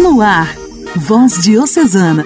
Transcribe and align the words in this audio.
No 0.00 0.22
ar, 0.22 0.56
Voz 0.96 1.42
Diocesana, 1.44 2.24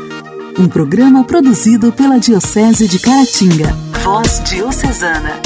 um 0.56 0.69
programa 0.69 1.24
produzido 1.24 1.90
pela 1.93 2.21
Diocese 2.21 2.87
de 2.87 3.00
Caratinga. 3.00 3.72
Voz 4.00 4.40
Diocesana. 4.45 5.40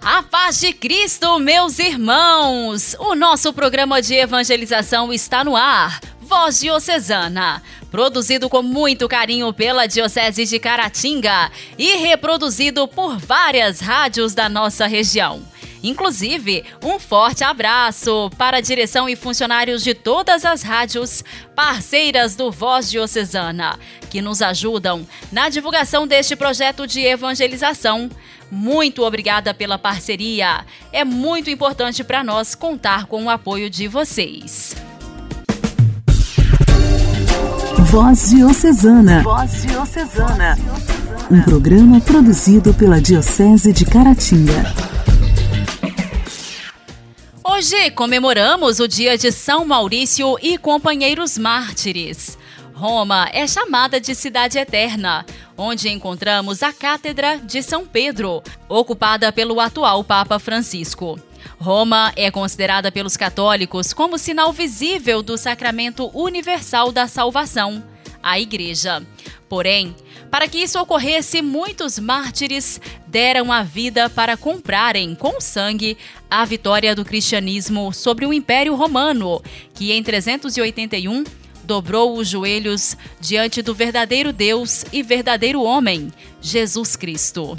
A 0.00 0.22
paz 0.22 0.58
de 0.58 0.72
Cristo, 0.72 1.38
meus 1.38 1.78
irmãos! 1.78 2.96
O 2.98 3.14
nosso 3.14 3.52
programa 3.52 4.00
de 4.00 4.14
evangelização 4.14 5.12
está 5.12 5.44
no 5.44 5.54
ar. 5.54 6.00
Voz 6.22 6.60
Diocesana, 6.60 7.62
produzido 7.90 8.48
com 8.48 8.62
muito 8.62 9.06
carinho 9.06 9.52
pela 9.52 9.86
Diocese 9.86 10.46
de 10.46 10.58
Caratinga 10.58 11.52
e 11.76 11.96
reproduzido 11.96 12.88
por 12.88 13.18
várias 13.18 13.80
rádios 13.80 14.32
da 14.32 14.48
nossa 14.48 14.86
região. 14.86 15.51
Inclusive, 15.82 16.64
um 16.82 16.98
forte 16.98 17.42
abraço 17.42 18.30
para 18.38 18.58
a 18.58 18.60
direção 18.60 19.08
e 19.08 19.16
funcionários 19.16 19.82
de 19.82 19.94
todas 19.94 20.44
as 20.44 20.62
rádios 20.62 21.24
parceiras 21.56 22.36
do 22.36 22.50
Voz 22.50 22.90
Diocesana, 22.90 23.78
que 24.08 24.22
nos 24.22 24.40
ajudam 24.40 25.06
na 25.32 25.48
divulgação 25.48 26.06
deste 26.06 26.36
projeto 26.36 26.86
de 26.86 27.00
evangelização. 27.00 28.08
Muito 28.50 29.02
obrigada 29.02 29.52
pela 29.52 29.78
parceria. 29.78 30.64
É 30.92 31.04
muito 31.04 31.50
importante 31.50 32.04
para 32.04 32.22
nós 32.22 32.54
contar 32.54 33.06
com 33.06 33.24
o 33.24 33.30
apoio 33.30 33.68
de 33.68 33.88
vocês. 33.88 34.76
Voz 37.78 38.30
Diocesana. 38.30 39.22
Voz 39.22 39.62
Diocesana. 39.62 40.58
Um 41.30 41.42
programa 41.42 42.00
produzido 42.00 42.72
pela 42.74 43.00
Diocese 43.00 43.72
de 43.72 43.84
Caratinga. 43.84 44.91
Hoje 47.54 47.90
comemoramos 47.90 48.80
o 48.80 48.88
dia 48.88 49.18
de 49.18 49.30
São 49.30 49.62
Maurício 49.66 50.38
e 50.40 50.56
companheiros 50.56 51.36
mártires. 51.36 52.38
Roma 52.72 53.28
é 53.30 53.46
chamada 53.46 54.00
de 54.00 54.14
Cidade 54.14 54.58
Eterna, 54.58 55.26
onde 55.54 55.90
encontramos 55.90 56.62
a 56.62 56.72
Cátedra 56.72 57.36
de 57.36 57.62
São 57.62 57.86
Pedro, 57.86 58.42
ocupada 58.70 59.30
pelo 59.30 59.60
atual 59.60 60.02
Papa 60.02 60.38
Francisco. 60.38 61.20
Roma 61.60 62.10
é 62.16 62.30
considerada 62.30 62.90
pelos 62.90 63.18
católicos 63.18 63.92
como 63.92 64.16
sinal 64.16 64.50
visível 64.50 65.22
do 65.22 65.36
sacramento 65.36 66.10
universal 66.14 66.90
da 66.90 67.06
salvação, 67.06 67.84
a 68.22 68.40
Igreja. 68.40 69.06
Porém, 69.46 69.94
para 70.32 70.48
que 70.48 70.56
isso 70.56 70.80
ocorresse, 70.80 71.42
muitos 71.42 71.98
mártires 71.98 72.80
deram 73.06 73.52
a 73.52 73.62
vida 73.62 74.08
para 74.08 74.34
comprarem 74.34 75.14
com 75.14 75.38
sangue 75.42 75.94
a 76.30 76.42
vitória 76.46 76.96
do 76.96 77.04
cristianismo 77.04 77.92
sobre 77.92 78.24
o 78.24 78.32
Império 78.32 78.74
Romano, 78.74 79.42
que 79.74 79.92
em 79.92 80.02
381 80.02 81.24
dobrou 81.64 82.16
os 82.16 82.28
joelhos 82.28 82.96
diante 83.20 83.60
do 83.60 83.74
verdadeiro 83.74 84.32
Deus 84.32 84.86
e 84.90 85.02
verdadeiro 85.02 85.62
homem, 85.62 86.10
Jesus 86.40 86.96
Cristo. 86.96 87.54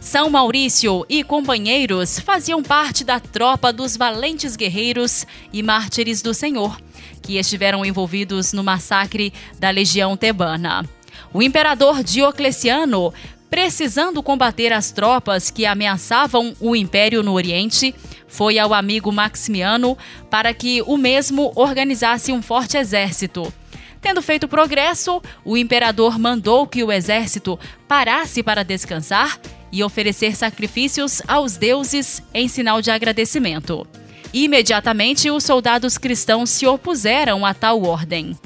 São 0.00 0.30
Maurício 0.30 1.04
e 1.08 1.24
companheiros 1.24 2.20
faziam 2.20 2.62
parte 2.62 3.02
da 3.02 3.18
tropa 3.18 3.72
dos 3.72 3.96
valentes 3.96 4.54
guerreiros 4.54 5.26
e 5.52 5.60
mártires 5.60 6.22
do 6.22 6.32
Senhor, 6.32 6.80
que 7.20 7.36
estiveram 7.36 7.84
envolvidos 7.84 8.52
no 8.52 8.62
massacre 8.62 9.32
da 9.58 9.70
Legião 9.70 10.16
Tebana. 10.16 10.88
O 11.32 11.42
imperador 11.42 12.02
Diocleciano, 12.02 13.12
precisando 13.50 14.22
combater 14.22 14.72
as 14.72 14.90
tropas 14.90 15.50
que 15.50 15.66
ameaçavam 15.66 16.54
o 16.60 16.74
império 16.74 17.22
no 17.22 17.32
Oriente, 17.32 17.94
foi 18.26 18.58
ao 18.58 18.72
amigo 18.72 19.12
Maximiano 19.12 19.96
para 20.30 20.54
que 20.54 20.82
o 20.86 20.96
mesmo 20.96 21.52
organizasse 21.54 22.32
um 22.32 22.40
forte 22.40 22.76
exército. 22.76 23.52
Tendo 24.00 24.20
feito 24.20 24.48
progresso, 24.48 25.22
o 25.44 25.56
imperador 25.56 26.18
mandou 26.18 26.66
que 26.66 26.82
o 26.82 26.90
exército 26.90 27.58
parasse 27.86 28.42
para 28.42 28.64
descansar 28.64 29.38
e 29.70 29.82
oferecer 29.84 30.34
sacrifícios 30.34 31.22
aos 31.28 31.56
deuses 31.56 32.22
em 32.34 32.48
sinal 32.48 32.82
de 32.82 32.90
agradecimento. 32.90 33.86
Imediatamente, 34.32 35.30
os 35.30 35.44
soldados 35.44 35.98
cristãos 35.98 36.50
se 36.50 36.66
opuseram 36.66 37.44
a 37.44 37.54
tal 37.54 37.82
ordem. 37.84 38.36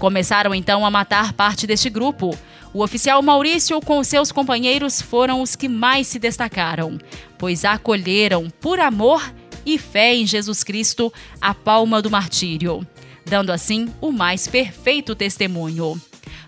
Começaram 0.00 0.54
então 0.54 0.86
a 0.86 0.90
matar 0.90 1.34
parte 1.34 1.66
deste 1.66 1.90
grupo. 1.90 2.34
O 2.72 2.82
oficial 2.82 3.20
Maurício 3.20 3.78
com 3.82 4.02
seus 4.02 4.32
companheiros 4.32 5.02
foram 5.02 5.42
os 5.42 5.54
que 5.54 5.68
mais 5.68 6.06
se 6.06 6.18
destacaram, 6.18 6.98
pois 7.36 7.66
acolheram, 7.66 8.48
por 8.62 8.80
amor 8.80 9.22
e 9.66 9.76
fé 9.76 10.14
em 10.14 10.26
Jesus 10.26 10.64
Cristo, 10.64 11.12
a 11.38 11.52
palma 11.52 12.00
do 12.00 12.10
martírio, 12.10 12.86
dando 13.26 13.52
assim 13.52 13.92
o 14.00 14.10
mais 14.10 14.48
perfeito 14.48 15.14
testemunho. 15.14 16.00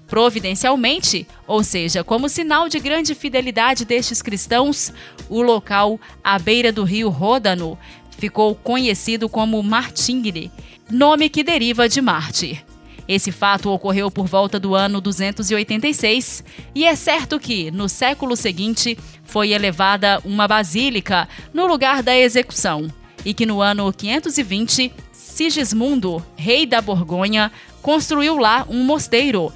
Providencialmente, 0.07 1.27
ou 1.47 1.63
seja, 1.63 2.03
como 2.03 2.31
sinal 2.31 2.71
de 2.71 2.81
grande 2.81 3.15
fidelidade 3.15 3.85
destes 3.85 4.23
cristãos, 4.23 4.95
o 5.29 5.43
local 5.43 6.01
à 6.25 6.39
beira 6.39 6.73
do 6.73 6.85
rio 6.85 7.11
Ródano 7.11 7.79
ficou 8.17 8.55
conhecido 8.55 9.29
como 9.29 9.63
Martingre, 9.63 10.51
nome 10.91 11.29
que 11.29 11.45
deriva 11.45 11.87
de 11.87 12.01
mártir. 12.01 12.72
Esse 13.09 13.33
fato 13.33 13.71
ocorreu 13.71 14.11
por 14.11 14.27
volta 14.27 14.59
do 14.61 14.75
ano 14.75 15.01
286 15.01 16.45
e 16.75 16.85
é 16.85 16.95
certo 16.95 17.39
que, 17.39 17.71
no 17.71 17.89
século 17.89 18.37
seguinte, 18.37 18.97
foi 19.25 19.51
elevada 19.51 20.21
uma 20.25 20.47
basílica 20.47 21.29
no 21.53 21.67
lugar 21.67 22.03
da 22.03 22.17
execução 22.17 22.89
e 23.25 23.35
que 23.35 23.47
no 23.47 23.61
ano 23.61 23.93
520, 23.93 24.93
Sigismundo, 25.13 26.25
rei 26.37 26.67
da 26.67 26.81
Borgonha, 26.81 27.51
construiu 27.81 28.37
lá 28.37 28.67
um 28.69 28.85
mosteiro 28.85 29.53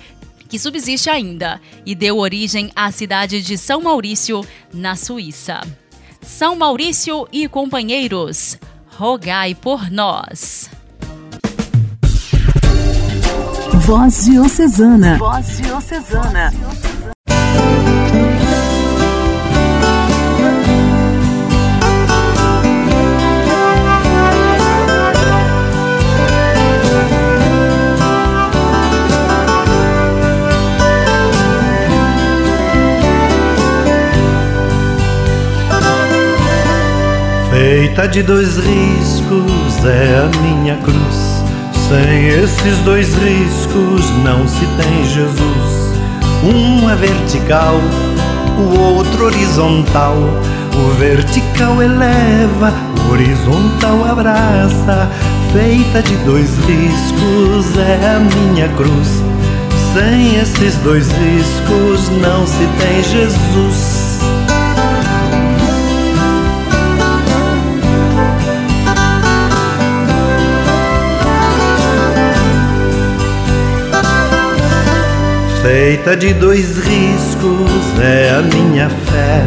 que 0.48 0.58
subsiste 0.58 1.10
ainda 1.10 1.60
e 1.84 1.94
deu 1.94 2.18
origem 2.18 2.70
à 2.74 2.90
cidade 2.90 3.42
de 3.42 3.58
São 3.58 3.80
Maurício, 3.80 4.46
na 4.72 4.94
Suíça. 4.96 5.60
São 6.22 6.56
Maurício 6.56 7.28
e 7.32 7.48
companheiros, 7.48 8.58
rogai 8.96 9.54
por 9.54 9.90
nós. 9.90 10.70
Voz 13.86 14.24
Diocesana. 14.24 15.16
Voz 15.16 15.58
Diocesana. 15.58 16.52
Feita 37.52 38.08
de 38.08 38.24
dois 38.24 38.56
riscos 38.56 39.84
é 39.84 40.24
a 40.24 40.40
minha 40.42 40.76
cruz 40.78 41.35
sem 41.88 42.28
esses 42.28 42.78
dois 42.78 43.14
riscos 43.14 44.10
não 44.24 44.46
se 44.48 44.66
tem 44.76 45.04
Jesus. 45.04 45.86
Um 46.42 46.90
é 46.90 46.96
vertical, 46.96 47.76
o 48.58 48.78
outro 48.78 49.26
horizontal. 49.26 50.16
O 50.74 50.90
vertical 50.98 51.80
eleva, 51.80 52.72
o 53.06 53.12
horizontal 53.12 54.04
abraça. 54.04 55.08
Feita 55.52 56.02
de 56.02 56.16
dois 56.24 56.50
riscos 56.66 57.78
é 57.78 58.16
a 58.16 58.18
minha 58.18 58.68
cruz. 58.70 59.22
Sem 59.94 60.36
esses 60.40 60.74
dois 60.78 61.08
riscos 61.08 62.08
não 62.20 62.46
se 62.46 62.66
tem 62.78 63.02
Jesus. 63.04 64.05
Feita 75.66 76.16
de 76.16 76.32
dois 76.32 76.78
riscos 76.78 77.98
é 78.00 78.30
a 78.38 78.40
minha 78.40 78.88
fé. 78.88 79.42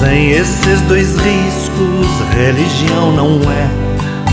Sem 0.00 0.30
esses 0.30 0.80
dois 0.88 1.14
riscos, 1.18 2.06
religião 2.34 3.12
não 3.12 3.38
é. 3.52 3.68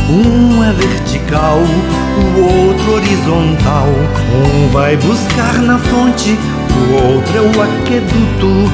Um 0.10 0.64
é 0.64 0.72
vertical, 0.72 1.58
o 1.58 2.68
outro 2.68 2.94
horizontal. 2.94 3.88
Um 4.34 4.70
vai 4.70 4.96
buscar 4.96 5.56
na 5.62 5.78
fonte, 5.78 6.40
o 6.72 6.94
outro 6.94 7.38
é 7.38 7.42
o 7.42 7.62
aqueduto. 7.64 8.72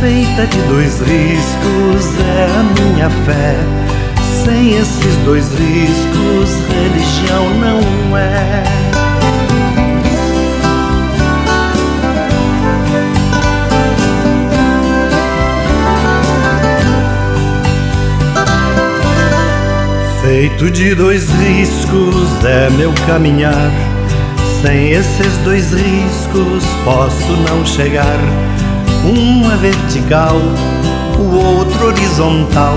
Feita 0.00 0.46
de 0.46 0.62
dois 0.68 0.98
riscos 1.00 2.06
é 2.20 2.46
a 2.58 2.62
minha 2.80 3.10
fé. 3.26 3.54
Sem 4.46 4.78
esses 4.78 5.16
dois 5.26 5.46
riscos, 5.52 6.56
religião 6.70 7.50
não 7.60 8.16
é. 8.16 8.91
Feito 20.42 20.72
de 20.72 20.92
dois 20.96 21.30
riscos 21.34 22.44
é 22.44 22.68
meu 22.70 22.92
caminhar. 23.06 23.70
Sem 24.60 24.90
esses 24.90 25.38
dois 25.44 25.70
riscos 25.72 26.64
posso 26.84 27.30
não 27.48 27.64
chegar. 27.64 28.18
Um 29.04 29.48
é 29.52 29.56
vertical, 29.58 30.34
o 31.16 31.36
outro 31.36 31.86
horizontal. 31.86 32.74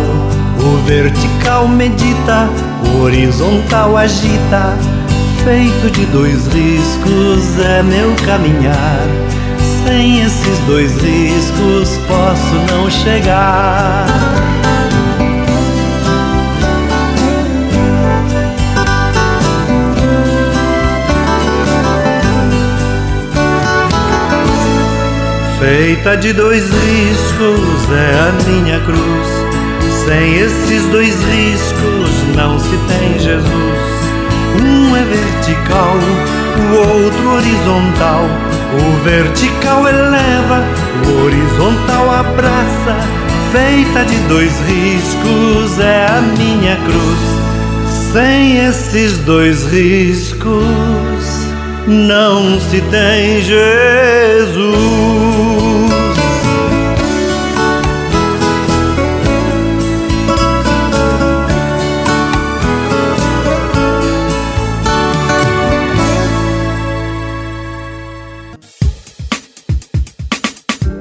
O 0.59 0.85
vertical 0.85 1.67
medita, 1.67 2.47
o 2.87 3.01
horizontal 3.01 3.97
agita. 3.97 4.77
Feito 5.43 5.89
de 5.91 6.05
dois 6.05 6.45
riscos 6.45 7.59
é 7.65 7.81
meu 7.81 8.13
caminhar. 8.27 9.07
Sem 9.83 10.21
esses 10.21 10.59
dois 10.67 10.91
riscos 11.01 11.97
posso 12.07 12.53
não 12.71 12.91
chegar. 12.91 14.05
Feita 25.65 26.15
de 26.15 26.31
dois 26.31 26.63
riscos 26.63 27.89
é 27.91 28.29
a 28.29 28.31
minha 28.47 28.79
cruz. 28.81 29.27
Sem 30.05 30.35
esses 30.35 30.85
dois 30.89 31.15
riscos 31.23 32.35
não 32.35 32.59
se 32.59 32.77
tem 32.87 33.17
Jesus. 33.17 33.79
Um 34.63 34.95
é 34.95 35.03
vertical, 35.05 35.97
o 36.59 37.03
outro 37.03 37.29
horizontal. 37.31 38.29
O 38.77 39.03
vertical 39.03 39.87
eleva, 39.87 40.63
o 41.07 41.25
horizontal 41.25 42.11
abraça. 42.11 42.95
Feita 43.51 44.05
de 44.05 44.17
dois 44.27 44.53
riscos 44.67 45.79
é 45.79 46.05
a 46.05 46.21
minha 46.37 46.75
cruz. 46.75 48.13
Sem 48.13 48.59
esses 48.67 49.17
dois 49.17 49.65
riscos 49.71 51.14
não 51.87 52.59
se 52.59 52.81
tem 52.81 53.41
Jesus. 53.41 54.65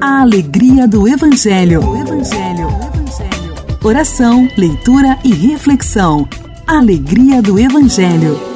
A 0.01 0.21
alegria 0.21 0.87
do 0.87 1.07
Evangelho. 1.07 1.81
Evangelho. 1.81 2.67
Evangelho. 2.67 3.55
Oração, 3.83 4.47
leitura 4.57 5.17
e 5.23 5.33
reflexão. 5.33 6.27
Alegria 6.67 7.41
do 7.41 7.59
Evangelho. 7.59 8.54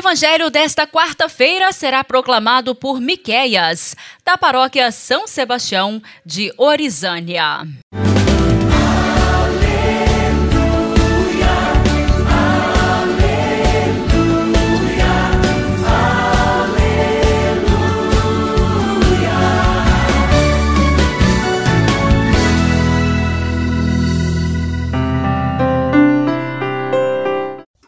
O 0.00 0.02
evangelho 0.02 0.48
desta 0.48 0.86
quarta-feira 0.86 1.70
será 1.72 2.02
proclamado 2.02 2.74
por 2.74 2.98
Miqueias, 2.98 3.94
da 4.24 4.38
paróquia 4.38 4.90
São 4.90 5.26
Sebastião 5.26 6.02
de 6.24 6.50
Orizânia. 6.56 7.68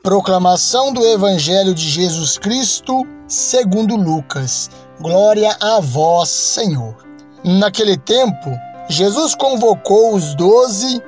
Proclamação 0.03 0.93
do 0.93 1.07
Evangelho 1.07 1.73
de 1.73 1.89
Jesus 1.89 2.37
Cristo, 2.37 3.07
segundo 3.29 3.95
Lucas. 3.95 4.69
Glória 5.01 5.57
a 5.61 5.79
vós, 5.79 6.29
Senhor. 6.29 6.97
Naquele 7.45 7.97
tempo, 7.97 8.51
Jesus 8.89 9.37
convocou 9.37 10.13
os 10.17 10.35
doze, 10.35 11.01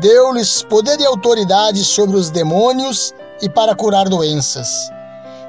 deu-lhes 0.00 0.62
poder 0.62 0.98
e 0.98 1.04
autoridade 1.04 1.84
sobre 1.84 2.16
os 2.16 2.30
demônios 2.30 3.12
e 3.42 3.50
para 3.50 3.74
curar 3.74 4.08
doenças, 4.08 4.90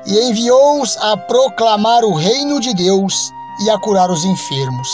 e 0.05 0.19
enviou-os 0.19 0.97
a 0.97 1.15
proclamar 1.15 2.03
o 2.03 2.13
reino 2.13 2.59
de 2.59 2.73
Deus 2.73 3.31
e 3.63 3.69
a 3.69 3.79
curar 3.79 4.11
os 4.11 4.25
enfermos. 4.25 4.89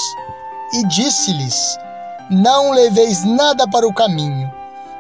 E 0.74 0.88
disse-lhes: 0.90 1.76
Não 2.30 2.70
leveis 2.70 3.24
nada 3.24 3.68
para 3.68 3.88
o 3.88 3.94
caminho 3.94 4.54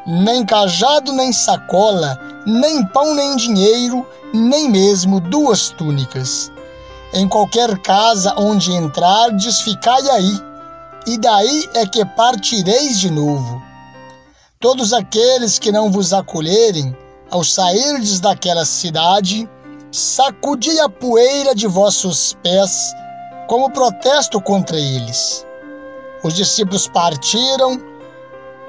nem 0.05 0.45
cajado, 0.45 1.11
nem 1.11 1.33
sacola, 1.33 2.19
nem 2.45 2.85
pão, 2.85 3.15
nem 3.15 3.35
dinheiro, 3.35 4.05
nem 4.33 4.69
mesmo 4.69 5.19
duas 5.19 5.69
túnicas. 5.69 6.51
Em 7.13 7.27
qualquer 7.27 7.77
casa 7.79 8.33
onde 8.37 8.73
entrardes, 8.73 9.61
ficai 9.61 10.09
aí, 10.09 10.39
e 11.07 11.17
daí 11.17 11.69
é 11.73 11.85
que 11.85 12.05
partireis 12.05 12.99
de 12.99 13.09
novo. 13.09 13.61
Todos 14.59 14.93
aqueles 14.93 15.59
que 15.59 15.71
não 15.71 15.91
vos 15.91 16.13
acolherem, 16.13 16.95
ao 17.29 17.43
sairdes 17.43 18.19
daquela 18.19 18.65
cidade, 18.65 19.49
sacudi 19.91 20.79
a 20.79 20.89
poeira 20.89 21.55
de 21.55 21.67
vossos 21.67 22.35
pés, 22.43 22.93
como 23.47 23.71
protesto 23.71 24.41
contra 24.41 24.77
eles. 24.77 25.45
Os 26.23 26.33
discípulos 26.33 26.87
partiram, 26.87 27.79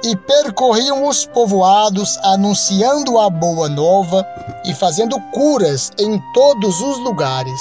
e 0.02 0.14
percorriam 0.16 1.06
os 1.06 1.26
povoados 1.26 2.18
anunciando 2.18 3.18
a 3.18 3.30
boa 3.30 3.68
nova 3.68 4.26
e 4.64 4.74
fazendo 4.74 5.18
curas 5.32 5.90
em 5.98 6.20
todos 6.32 6.80
os 6.80 6.98
lugares. 6.98 7.60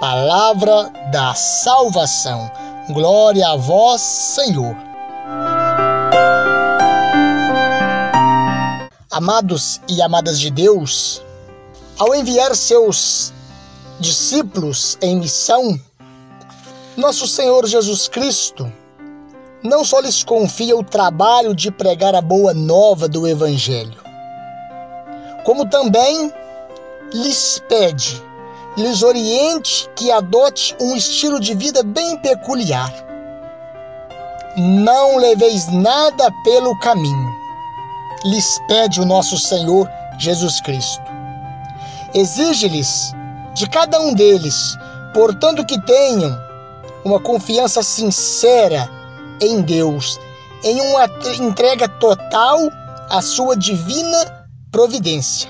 Palavra 0.00 0.90
da 1.10 1.34
salvação. 1.34 2.50
Glória 2.90 3.48
a 3.48 3.56
vós, 3.56 4.00
Senhor. 4.00 4.76
Amados 9.10 9.80
e 9.88 10.02
amadas 10.02 10.40
de 10.40 10.50
Deus, 10.50 11.22
ao 11.98 12.14
enviar 12.14 12.54
seus 12.56 13.32
discípulos 14.00 14.98
em 15.00 15.16
missão, 15.16 15.78
nosso 16.96 17.26
Senhor 17.28 17.64
Jesus 17.66 18.08
Cristo 18.08 18.70
não 19.64 19.82
só 19.82 19.98
lhes 20.00 20.22
confia 20.22 20.76
o 20.76 20.84
trabalho 20.84 21.54
de 21.54 21.70
pregar 21.70 22.14
a 22.14 22.20
boa 22.20 22.52
nova 22.52 23.08
do 23.08 23.26
Evangelho, 23.26 23.98
como 25.42 25.66
também 25.70 26.30
lhes 27.14 27.62
pede, 27.66 28.22
lhes 28.76 29.02
oriente 29.02 29.88
que 29.96 30.12
adote 30.12 30.76
um 30.78 30.94
estilo 30.94 31.40
de 31.40 31.54
vida 31.54 31.82
bem 31.82 32.18
peculiar. 32.18 32.92
Não 34.56 35.16
leveis 35.16 35.66
nada 35.72 36.30
pelo 36.44 36.78
caminho, 36.80 37.34
lhes 38.26 38.60
pede 38.68 39.00
o 39.00 39.06
nosso 39.06 39.38
Senhor 39.38 39.88
Jesus 40.18 40.60
Cristo. 40.60 41.02
Exige-lhes 42.12 43.14
de 43.54 43.66
cada 43.66 43.98
um 43.98 44.12
deles, 44.12 44.76
portanto, 45.14 45.64
que 45.64 45.80
tenham 45.86 46.38
uma 47.02 47.18
confiança 47.18 47.82
sincera 47.82 48.88
em 49.40 49.60
Deus, 49.62 50.18
em 50.62 50.80
uma 50.80 51.06
entrega 51.38 51.88
total 51.88 52.58
à 53.10 53.20
sua 53.20 53.56
divina 53.56 54.46
providência, 54.70 55.48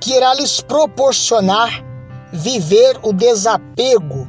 que 0.00 0.14
irá 0.14 0.34
lhes 0.34 0.60
proporcionar 0.60 1.84
viver 2.32 2.98
o 3.02 3.12
desapego 3.12 4.26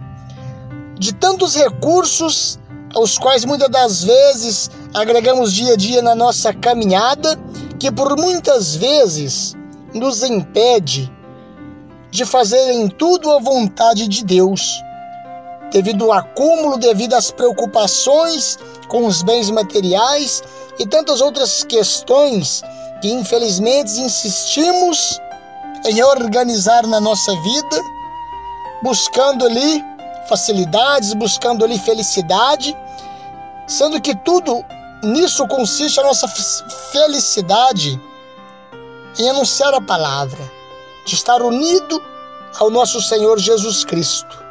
de 1.00 1.14
tantos 1.14 1.56
recursos 1.56 2.60
aos 2.94 3.18
quais 3.18 3.44
muitas 3.46 3.70
das 3.70 4.04
vezes 4.04 4.70
agregamos 4.94 5.54
dia 5.54 5.74
a 5.74 5.78
dia 5.78 6.02
na 6.02 6.14
nossa 6.14 6.54
caminhada, 6.54 7.40
que 7.80 7.92
por 7.92 8.18
muitas 8.18 8.76
vezes 8.76 9.56
nos 9.94 10.22
impede 10.24 11.12
de 12.12 12.26
fazer 12.26 12.72
em 12.72 12.88
tudo 12.88 13.32
a 13.32 13.40
vontade 13.40 14.08
de 14.08 14.24
Deus 14.24 14.80
devido 15.74 16.06
ao 16.06 16.14
acúmulo, 16.14 16.78
devido 16.78 17.16
às 17.16 17.32
preocupações 17.32 18.60
com 18.88 19.08
os 19.08 19.24
bens 19.24 19.50
materiais 19.50 20.44
e 20.78 20.86
tantas 20.86 21.20
outras 21.20 21.64
questões 21.64 22.62
que 23.02 23.12
infelizmente 23.12 24.00
insistimos 24.00 25.20
em 25.86 26.02
organizar 26.04 26.86
na 26.86 27.02
nossa 27.02 27.34
vida, 27.42 27.82
buscando 28.84 29.46
ali 29.46 29.84
facilidades, 30.30 31.14
buscando 31.16 31.66
ali 31.66 31.78
felicidade, 31.80 32.78
sendo 33.68 34.00
que 34.00 34.16
tudo 34.16 34.64
nisso 35.04 35.46
consiste 35.48 36.00
a 36.00 36.04
nossa 36.04 36.28
felicidade 36.92 38.00
em 39.20 39.30
anunciar 39.30 39.74
a 39.74 39.82
palavra, 39.82 40.40
de 41.06 41.16
estar 41.16 41.42
unido 41.42 42.02
ao 42.60 42.70
nosso 42.70 43.02
Senhor 43.02 43.40
Jesus 43.40 43.84
Cristo 43.84 44.43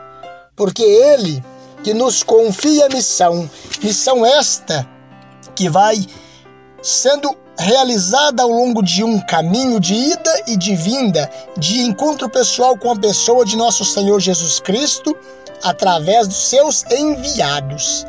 porque 0.62 0.84
Ele 0.84 1.42
que 1.82 1.92
nos 1.92 2.22
confia 2.22 2.86
a 2.86 2.88
missão, 2.88 3.50
missão 3.82 4.24
esta 4.24 4.88
que 5.56 5.68
vai 5.68 6.06
sendo 6.80 7.36
realizada 7.58 8.44
ao 8.44 8.48
longo 8.48 8.80
de 8.80 9.02
um 9.02 9.18
caminho 9.26 9.80
de 9.80 9.92
ida 9.92 10.42
e 10.46 10.56
de 10.56 10.76
vinda, 10.76 11.28
de 11.58 11.80
encontro 11.80 12.28
pessoal 12.28 12.78
com 12.78 12.92
a 12.92 12.96
pessoa 12.96 13.44
de 13.44 13.56
nosso 13.56 13.84
Senhor 13.84 14.20
Jesus 14.20 14.60
Cristo, 14.60 15.16
através 15.64 16.28
dos 16.28 16.48
seus 16.48 16.84
enviados. 16.92 18.06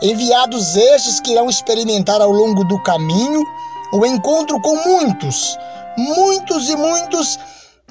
Enviados 0.00 0.76
estes 0.76 1.18
que 1.18 1.32
irão 1.32 1.50
experimentar 1.50 2.20
ao 2.20 2.30
longo 2.30 2.62
do 2.62 2.80
caminho 2.84 3.42
o 3.92 4.06
encontro 4.06 4.60
com 4.60 4.76
muitos, 4.88 5.58
muitos 5.98 6.68
e 6.68 6.76
muitos 6.76 7.40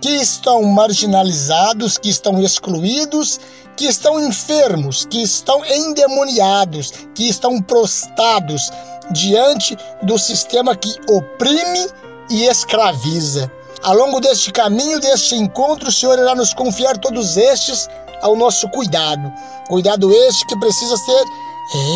que 0.02 0.10
estão 0.10 0.64
marginalizados, 0.64 2.00
que 2.00 2.10
estão 2.10 2.42
excluídos, 2.42 3.40
que 3.75 3.86
estão 3.86 4.20
enfermos, 4.20 5.06
que 5.06 5.22
estão 5.22 5.66
endemoniados, 5.66 6.92
que 7.16 7.30
estão 7.30 7.62
prostrados 7.62 8.72
diante 9.12 9.78
do 10.04 10.18
sistema 10.18 10.75
que 10.75 10.94
oprime 11.10 11.88
e 12.30 12.46
escraviza. 12.46 13.51
Ao 13.84 13.96
longo 13.96 14.20
deste 14.20 14.51
caminho, 14.51 15.00
deste 15.00 15.36
encontro, 15.36 15.90
o 15.90 15.92
Senhor 15.92 16.20
irá 16.20 16.36
nos 16.36 16.54
confiar 16.54 16.98
todos 16.98 17.36
estes 17.36 17.90
ao 18.22 18.36
nosso 18.36 18.70
cuidado. 18.70 19.32
Cuidado 19.68 20.13
este 20.13 20.46
que 20.46 20.60
precisa 20.60 20.96
ser 20.98 21.24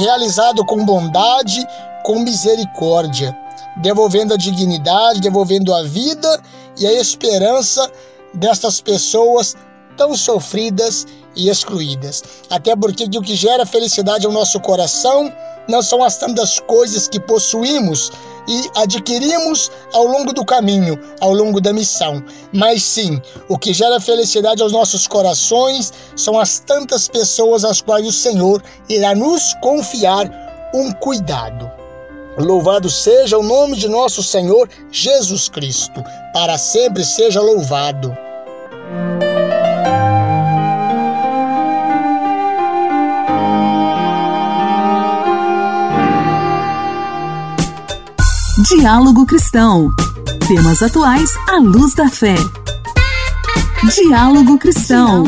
realizado 0.01 0.65
com 0.65 0.83
bondade, 0.83 1.65
com 2.03 2.19
misericórdia, 2.19 3.37
devolvendo 3.77 4.33
a 4.33 4.37
dignidade, 4.37 5.21
devolvendo 5.21 5.73
a 5.73 5.83
vida 5.83 6.41
e 6.77 6.87
a 6.87 6.93
esperança 6.93 7.89
destas 8.33 8.81
pessoas 8.81 9.55
tão 9.95 10.15
sofridas 10.15 11.05
e 11.35 11.49
excluídas. 11.49 12.23
Até 12.49 12.75
porque 12.75 13.05
o 13.17 13.21
que 13.21 13.35
gera 13.35 13.65
felicidade 13.65 14.25
ao 14.25 14.31
nosso 14.31 14.59
coração 14.59 15.31
não 15.67 15.81
são 15.81 16.03
as 16.03 16.17
tantas 16.17 16.59
coisas 16.59 17.07
que 17.07 17.19
possuímos 17.19 18.11
e 18.47 18.69
adquirimos 18.75 19.71
ao 19.93 20.05
longo 20.05 20.31
do 20.31 20.45
caminho, 20.45 20.99
ao 21.19 21.33
longo 21.33 21.59
da 21.59 21.73
missão, 21.73 22.23
mas 22.53 22.83
sim, 22.83 23.19
o 23.49 23.57
que 23.57 23.73
gera 23.73 23.99
felicidade 23.99 24.61
aos 24.61 24.71
nossos 24.71 25.07
corações 25.07 25.91
são 26.15 26.39
as 26.39 26.59
tantas 26.59 27.07
pessoas 27.07 27.65
às 27.65 27.81
quais 27.81 28.05
o 28.05 28.11
Senhor 28.11 28.61
irá 28.87 29.15
nos 29.15 29.53
confiar 29.61 30.29
um 30.73 30.91
cuidado. 30.91 31.71
Louvado 32.37 32.89
seja 32.89 33.37
o 33.37 33.43
nome 33.43 33.77
de 33.77 33.87
nosso 33.87 34.21
Senhor 34.21 34.69
Jesus 34.91 35.47
Cristo, 35.47 36.03
para 36.33 36.57
sempre 36.57 37.03
seja 37.03 37.41
louvado. 37.41 38.24
Diálogo 48.77 49.25
Cristão. 49.25 49.89
Temas 50.49 50.83
atuais 50.83 51.33
à 51.47 51.55
luz 51.59 51.95
da 51.95 52.09
fé. 52.09 52.35
Diálogo 53.95 54.57
Cristão. 54.57 55.23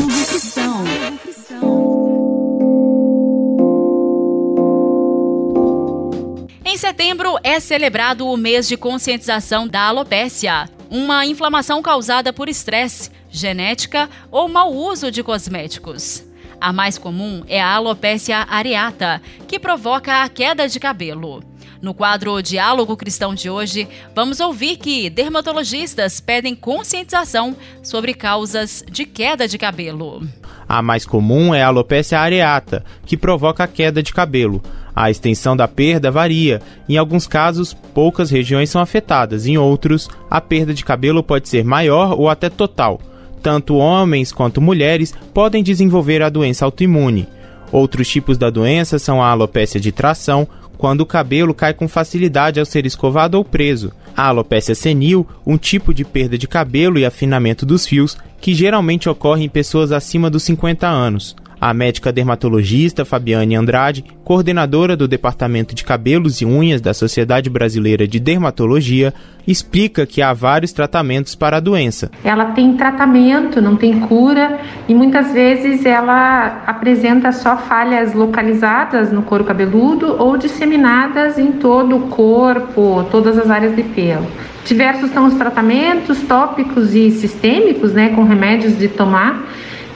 Em 6.62 6.76
setembro 6.76 7.38
é 7.42 7.58
celebrado 7.58 8.28
o 8.28 8.36
mês 8.36 8.68
de 8.68 8.76
conscientização 8.76 9.66
da 9.66 9.80
alopécia, 9.80 10.68
uma 10.90 11.24
inflamação 11.24 11.80
causada 11.80 12.34
por 12.34 12.50
estresse, 12.50 13.10
genética 13.30 14.10
ou 14.30 14.46
mau 14.46 14.74
uso 14.74 15.10
de 15.10 15.22
cosméticos. 15.22 16.22
A 16.60 16.70
mais 16.70 16.98
comum 16.98 17.42
é 17.48 17.62
a 17.62 17.72
alopécia 17.72 18.46
areata, 18.48 19.22
que 19.48 19.58
provoca 19.58 20.22
a 20.22 20.28
queda 20.28 20.68
de 20.68 20.78
cabelo. 20.78 21.47
No 21.80 21.94
quadro 21.94 22.42
Diálogo 22.42 22.96
Cristão 22.96 23.34
de 23.34 23.48
hoje, 23.48 23.86
vamos 24.12 24.40
ouvir 24.40 24.76
que 24.78 25.08
dermatologistas 25.08 26.18
pedem 26.18 26.54
conscientização 26.54 27.56
sobre 27.84 28.14
causas 28.14 28.84
de 28.90 29.04
queda 29.04 29.46
de 29.46 29.56
cabelo. 29.56 30.26
A 30.68 30.82
mais 30.82 31.06
comum 31.06 31.54
é 31.54 31.62
a 31.62 31.68
alopecia 31.68 32.18
areata, 32.18 32.84
que 33.06 33.16
provoca 33.16 33.62
a 33.62 33.68
queda 33.68 34.02
de 34.02 34.12
cabelo. 34.12 34.60
A 34.94 35.08
extensão 35.08 35.56
da 35.56 35.68
perda 35.68 36.10
varia. 36.10 36.60
Em 36.88 36.96
alguns 36.96 37.28
casos, 37.28 37.72
poucas 37.72 38.28
regiões 38.28 38.70
são 38.70 38.80
afetadas, 38.80 39.46
em 39.46 39.56
outros, 39.56 40.10
a 40.28 40.40
perda 40.40 40.74
de 40.74 40.84
cabelo 40.84 41.22
pode 41.22 41.48
ser 41.48 41.64
maior 41.64 42.18
ou 42.18 42.28
até 42.28 42.50
total. 42.50 43.00
Tanto 43.40 43.76
homens 43.76 44.32
quanto 44.32 44.60
mulheres 44.60 45.14
podem 45.32 45.62
desenvolver 45.62 46.22
a 46.22 46.28
doença 46.28 46.64
autoimune. 46.64 47.28
Outros 47.70 48.08
tipos 48.08 48.36
da 48.36 48.50
doença 48.50 48.98
são 48.98 49.22
a 49.22 49.30
alopecia 49.30 49.80
de 49.80 49.92
tração, 49.92 50.48
quando 50.78 51.00
o 51.00 51.06
cabelo 51.06 51.52
cai 51.52 51.74
com 51.74 51.88
facilidade 51.88 52.60
ao 52.60 52.64
ser 52.64 52.86
escovado 52.86 53.36
ou 53.36 53.44
preso. 53.44 53.92
A 54.16 54.28
alopecia 54.28 54.74
senil, 54.74 55.26
um 55.44 55.58
tipo 55.58 55.92
de 55.92 56.04
perda 56.04 56.38
de 56.38 56.48
cabelo 56.48 56.98
e 56.98 57.04
afinamento 57.04 57.66
dos 57.66 57.84
fios 57.84 58.16
que 58.40 58.54
geralmente 58.54 59.08
ocorre 59.08 59.44
em 59.44 59.48
pessoas 59.48 59.92
acima 59.92 60.30
dos 60.30 60.44
50 60.44 60.86
anos. 60.86 61.36
A 61.60 61.74
médica 61.74 62.12
dermatologista 62.12 63.04
Fabiane 63.04 63.56
Andrade, 63.56 64.04
coordenadora 64.22 64.96
do 64.96 65.08
Departamento 65.08 65.74
de 65.74 65.82
Cabelos 65.82 66.40
e 66.40 66.44
Unhas 66.44 66.80
da 66.80 66.94
Sociedade 66.94 67.50
Brasileira 67.50 68.06
de 68.06 68.20
Dermatologia, 68.20 69.12
explica 69.44 70.06
que 70.06 70.22
há 70.22 70.32
vários 70.32 70.72
tratamentos 70.72 71.34
para 71.34 71.56
a 71.56 71.60
doença. 71.60 72.12
Ela 72.22 72.52
tem 72.52 72.74
tratamento, 72.74 73.60
não 73.60 73.74
tem 73.74 73.98
cura 74.00 74.60
e 74.86 74.94
muitas 74.94 75.32
vezes 75.32 75.84
ela 75.84 76.62
apresenta 76.64 77.32
só 77.32 77.56
falhas 77.56 78.14
localizadas 78.14 79.10
no 79.10 79.22
couro 79.22 79.42
cabeludo 79.42 80.14
ou 80.16 80.36
disseminadas 80.36 81.38
em 81.38 81.52
todo 81.52 81.96
o 81.96 82.00
corpo, 82.08 83.04
todas 83.10 83.36
as 83.36 83.50
áreas 83.50 83.74
de 83.74 83.82
pelo. 83.82 84.26
Diversos 84.64 85.10
são 85.10 85.26
os 85.26 85.34
tratamentos 85.34 86.20
tópicos 86.20 86.94
e 86.94 87.10
sistêmicos, 87.10 87.94
né, 87.94 88.10
com 88.10 88.22
remédios 88.22 88.78
de 88.78 88.86
tomar 88.86 89.48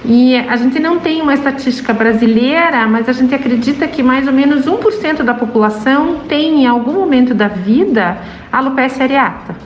e 0.05 0.37
a 0.37 0.57
gente 0.57 0.81
não 0.81 0.99
tem 0.99 1.23
uma 1.23 1.35
estatística 1.35 1.93
brasileira, 1.93 2.87
mas 2.89 3.09
a 3.09 3.13
gente 3.13 3.35
acredita 3.35 3.87
que 3.87 4.03
mais 4.03 4.27
ou 4.27 4.33
menos 4.33 4.67
1% 4.67 5.23
da 5.23 5.35
população 5.35 6.21
tem 6.29 6.63
em 6.63 6.67
algum 6.67 6.93
momento 6.93 7.35
da 7.35 7.49
vida 7.49 8.19
alopecia 8.51 9.05
areata. 9.05 9.57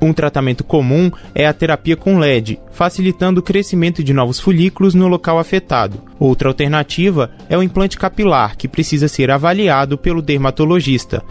Um 0.00 0.12
tratamento 0.12 0.62
comum 0.64 1.10
é 1.34 1.46
a 1.46 1.52
terapia 1.52 1.96
com 1.96 2.18
LED, 2.18 2.60
facilitando 2.72 3.40
o 3.40 3.42
crescimento 3.42 4.02
de 4.04 4.12
novos 4.12 4.38
folículos 4.38 4.94
no 4.94 5.08
local 5.08 5.38
afetado. 5.38 6.02
Outra 6.18 6.48
alternativa 6.48 7.30
é 7.48 7.56
o 7.56 7.62
implante 7.62 7.96
capilar, 7.96 8.56
que 8.56 8.68
precisa 8.68 9.08
ser 9.08 9.30
avaliado 9.30 9.96
pelo 9.96 10.20
dermatologista. 10.20 11.22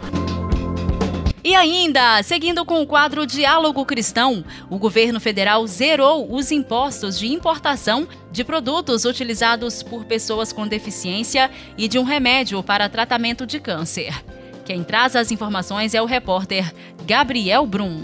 E 1.44 1.54
ainda, 1.54 2.22
seguindo 2.22 2.64
com 2.64 2.80
o 2.80 2.86
quadro 2.86 3.26
Diálogo 3.26 3.84
Cristão, 3.84 4.42
o 4.70 4.78
governo 4.78 5.20
federal 5.20 5.64
zerou 5.66 6.34
os 6.34 6.50
impostos 6.50 7.18
de 7.18 7.26
importação 7.26 8.08
de 8.34 8.42
produtos 8.42 9.04
utilizados 9.04 9.80
por 9.80 10.04
pessoas 10.04 10.52
com 10.52 10.66
deficiência 10.66 11.48
e 11.78 11.86
de 11.86 12.00
um 12.00 12.02
remédio 12.02 12.60
para 12.64 12.88
tratamento 12.88 13.46
de 13.46 13.60
câncer. 13.60 14.12
Quem 14.64 14.82
traz 14.82 15.14
as 15.14 15.30
informações 15.30 15.94
é 15.94 16.02
o 16.02 16.04
repórter 16.04 16.74
Gabriel 17.06 17.64
Brum. 17.64 18.02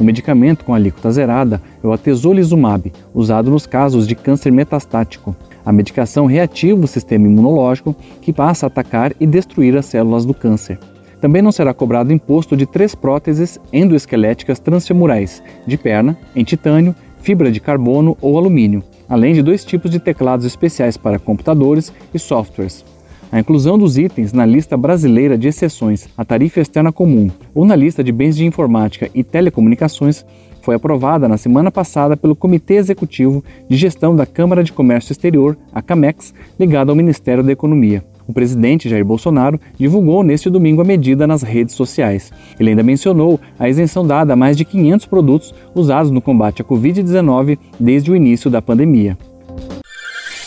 O 0.00 0.02
medicamento 0.02 0.64
com 0.64 0.74
alíquota 0.74 1.12
zerada 1.12 1.62
é 1.80 1.86
o 1.86 1.92
atezolizumab, 1.92 2.92
usado 3.14 3.52
nos 3.52 3.64
casos 3.64 4.08
de 4.08 4.16
câncer 4.16 4.50
metastático. 4.50 5.36
A 5.64 5.70
medicação 5.70 6.26
reativa 6.26 6.84
o 6.84 6.88
sistema 6.88 7.28
imunológico 7.28 7.94
que 8.20 8.32
passa 8.32 8.66
a 8.66 8.68
atacar 8.68 9.12
e 9.20 9.28
destruir 9.28 9.76
as 9.76 9.86
células 9.86 10.26
do 10.26 10.34
câncer. 10.34 10.76
Também 11.20 11.40
não 11.40 11.52
será 11.52 11.72
cobrado 11.72 12.12
imposto 12.12 12.56
de 12.56 12.66
três 12.66 12.96
próteses 12.96 13.60
endoesqueléticas 13.72 14.58
transfemurais, 14.58 15.40
de 15.64 15.78
perna, 15.78 16.18
em 16.34 16.42
titânio, 16.42 16.96
fibra 17.20 17.52
de 17.52 17.60
carbono 17.60 18.18
ou 18.20 18.36
alumínio, 18.36 18.82
além 19.12 19.34
de 19.34 19.42
dois 19.42 19.62
tipos 19.62 19.90
de 19.90 20.00
teclados 20.00 20.46
especiais 20.46 20.96
para 20.96 21.18
computadores 21.18 21.92
e 22.14 22.18
softwares. 22.18 22.82
A 23.30 23.38
inclusão 23.38 23.76
dos 23.76 23.98
itens 23.98 24.32
na 24.32 24.46
lista 24.46 24.74
brasileira 24.74 25.36
de 25.36 25.48
exceções 25.48 26.08
à 26.16 26.24
tarifa 26.24 26.60
externa 26.60 26.90
comum 26.90 27.30
ou 27.54 27.66
na 27.66 27.76
lista 27.76 28.02
de 28.02 28.10
bens 28.10 28.34
de 28.34 28.46
informática 28.46 29.10
e 29.14 29.22
telecomunicações 29.22 30.24
foi 30.62 30.76
aprovada 30.76 31.28
na 31.28 31.36
semana 31.36 31.70
passada 31.70 32.16
pelo 32.16 32.34
Comitê 32.34 32.76
Executivo 32.76 33.44
de 33.68 33.76
Gestão 33.76 34.16
da 34.16 34.24
Câmara 34.24 34.64
de 34.64 34.72
Comércio 34.72 35.12
Exterior, 35.12 35.58
a 35.74 35.82
CAMEX, 35.82 36.32
ligado 36.58 36.88
ao 36.88 36.96
Ministério 36.96 37.42
da 37.42 37.52
Economia. 37.52 38.02
O 38.26 38.32
presidente 38.32 38.88
Jair 38.88 39.04
Bolsonaro 39.04 39.60
divulgou 39.78 40.22
neste 40.22 40.48
domingo 40.48 40.80
a 40.80 40.84
medida 40.84 41.26
nas 41.26 41.42
redes 41.42 41.74
sociais. 41.74 42.32
Ele 42.58 42.70
ainda 42.70 42.82
mencionou 42.82 43.40
a 43.58 43.68
isenção 43.68 44.06
dada 44.06 44.32
a 44.32 44.36
mais 44.36 44.56
de 44.56 44.64
500 44.64 45.06
produtos 45.06 45.54
usados 45.74 46.10
no 46.10 46.20
combate 46.20 46.62
à 46.62 46.64
Covid-19 46.64 47.58
desde 47.78 48.10
o 48.10 48.16
início 48.16 48.50
da 48.50 48.62
pandemia. 48.62 49.16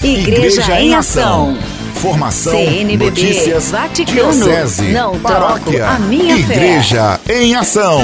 Igreja, 0.03 0.62
Igreja 0.62 0.82
em 0.82 0.94
Ação. 0.94 1.58
Formação, 1.96 2.51
CNBB, 2.51 3.05
notícias, 3.05 3.72
Vaticano, 3.72 4.32
diocese, 4.32 4.91
não 4.91 5.17
paróquia, 5.20 5.88
a 5.88 5.98
minha 6.00 6.38
Igreja 6.38 7.20
fé. 7.24 7.41
em 7.41 7.55
Ação. 7.55 8.00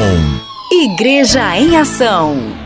Igreja 0.71 1.57
em 1.59 1.77
Ação. 1.77 2.60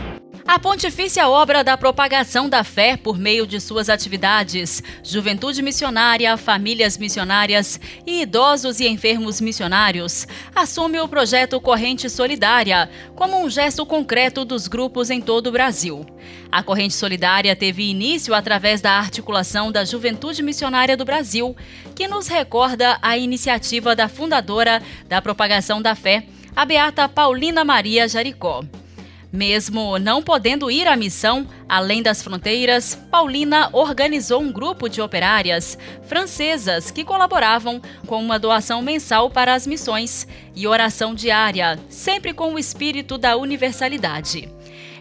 A 0.48 0.60
pontifícia 0.60 1.28
obra 1.28 1.64
da 1.64 1.76
propagação 1.76 2.48
da 2.48 2.62
fé 2.62 2.96
por 2.96 3.18
meio 3.18 3.48
de 3.48 3.60
suas 3.60 3.88
atividades, 3.88 4.80
juventude 5.02 5.60
missionária, 5.60 6.36
famílias 6.36 6.96
missionárias 6.96 7.80
e 8.06 8.22
idosos 8.22 8.78
e 8.78 8.86
enfermos 8.86 9.40
missionários, 9.40 10.24
assume 10.54 11.00
o 11.00 11.08
projeto 11.08 11.60
Corrente 11.60 12.08
Solidária 12.08 12.88
como 13.16 13.42
um 13.42 13.50
gesto 13.50 13.84
concreto 13.84 14.44
dos 14.44 14.68
grupos 14.68 15.10
em 15.10 15.20
todo 15.20 15.48
o 15.48 15.52
Brasil. 15.52 16.06
A 16.50 16.62
Corrente 16.62 16.94
Solidária 16.94 17.56
teve 17.56 17.90
início 17.90 18.32
através 18.32 18.80
da 18.80 18.92
articulação 18.92 19.72
da 19.72 19.84
Juventude 19.84 20.44
Missionária 20.44 20.96
do 20.96 21.04
Brasil, 21.04 21.56
que 21.92 22.06
nos 22.06 22.28
recorda 22.28 22.98
a 23.02 23.18
iniciativa 23.18 23.96
da 23.96 24.08
fundadora 24.08 24.80
da 25.08 25.20
propagação 25.20 25.82
da 25.82 25.96
fé, 25.96 26.24
a 26.54 26.64
beata 26.64 27.08
Paulina 27.08 27.64
Maria 27.64 28.06
Jaricó. 28.06 28.64
Mesmo 29.36 29.98
não 29.98 30.22
podendo 30.22 30.70
ir 30.70 30.88
à 30.88 30.96
missão 30.96 31.46
além 31.68 32.02
das 32.02 32.22
fronteiras, 32.22 32.98
Paulina 33.10 33.68
organizou 33.70 34.40
um 34.40 34.50
grupo 34.50 34.88
de 34.88 35.02
operárias 35.02 35.76
francesas 36.04 36.90
que 36.90 37.04
colaboravam 37.04 37.82
com 38.06 38.18
uma 38.18 38.38
doação 38.38 38.80
mensal 38.80 39.28
para 39.28 39.52
as 39.52 39.66
missões 39.66 40.26
e 40.54 40.66
oração 40.66 41.14
diária, 41.14 41.78
sempre 41.90 42.32
com 42.32 42.54
o 42.54 42.58
espírito 42.58 43.18
da 43.18 43.36
universalidade. 43.36 44.48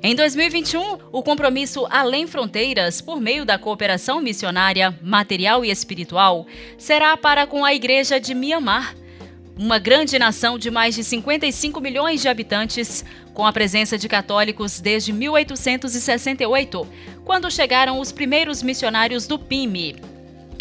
Em 0.03 0.13
2021, 0.13 0.97
o 1.13 1.23
compromisso 1.23 1.87
Além 1.89 2.27
Fronteiras, 2.27 2.99
por 2.99 3.21
meio 3.21 3.45
da 3.45 3.57
cooperação 3.57 4.19
missionária, 4.19 4.99
material 5.01 5.63
e 5.63 5.71
espiritual, 5.71 6.45
será 6.77 7.15
para 7.15 7.47
com 7.47 7.63
a 7.63 7.73
Igreja 7.73 8.19
de 8.19 8.35
Mianmar 8.35 8.95
uma 9.57 9.79
grande 9.79 10.19
nação 10.19 10.57
de 10.59 10.69
mais 10.69 10.95
de 10.95 11.03
55 11.03 11.79
milhões 11.79 12.21
de 12.21 12.27
habitantes, 12.27 13.05
com 13.33 13.45
a 13.45 13.53
presença 13.53 13.97
de 13.97 14.07
católicos 14.07 14.79
desde 14.79 15.13
1868, 15.13 16.87
quando 17.23 17.51
chegaram 17.51 17.99
os 17.99 18.11
primeiros 18.11 18.61
missionários 18.61 19.27
do 19.27 19.39
PIME. 19.39 19.95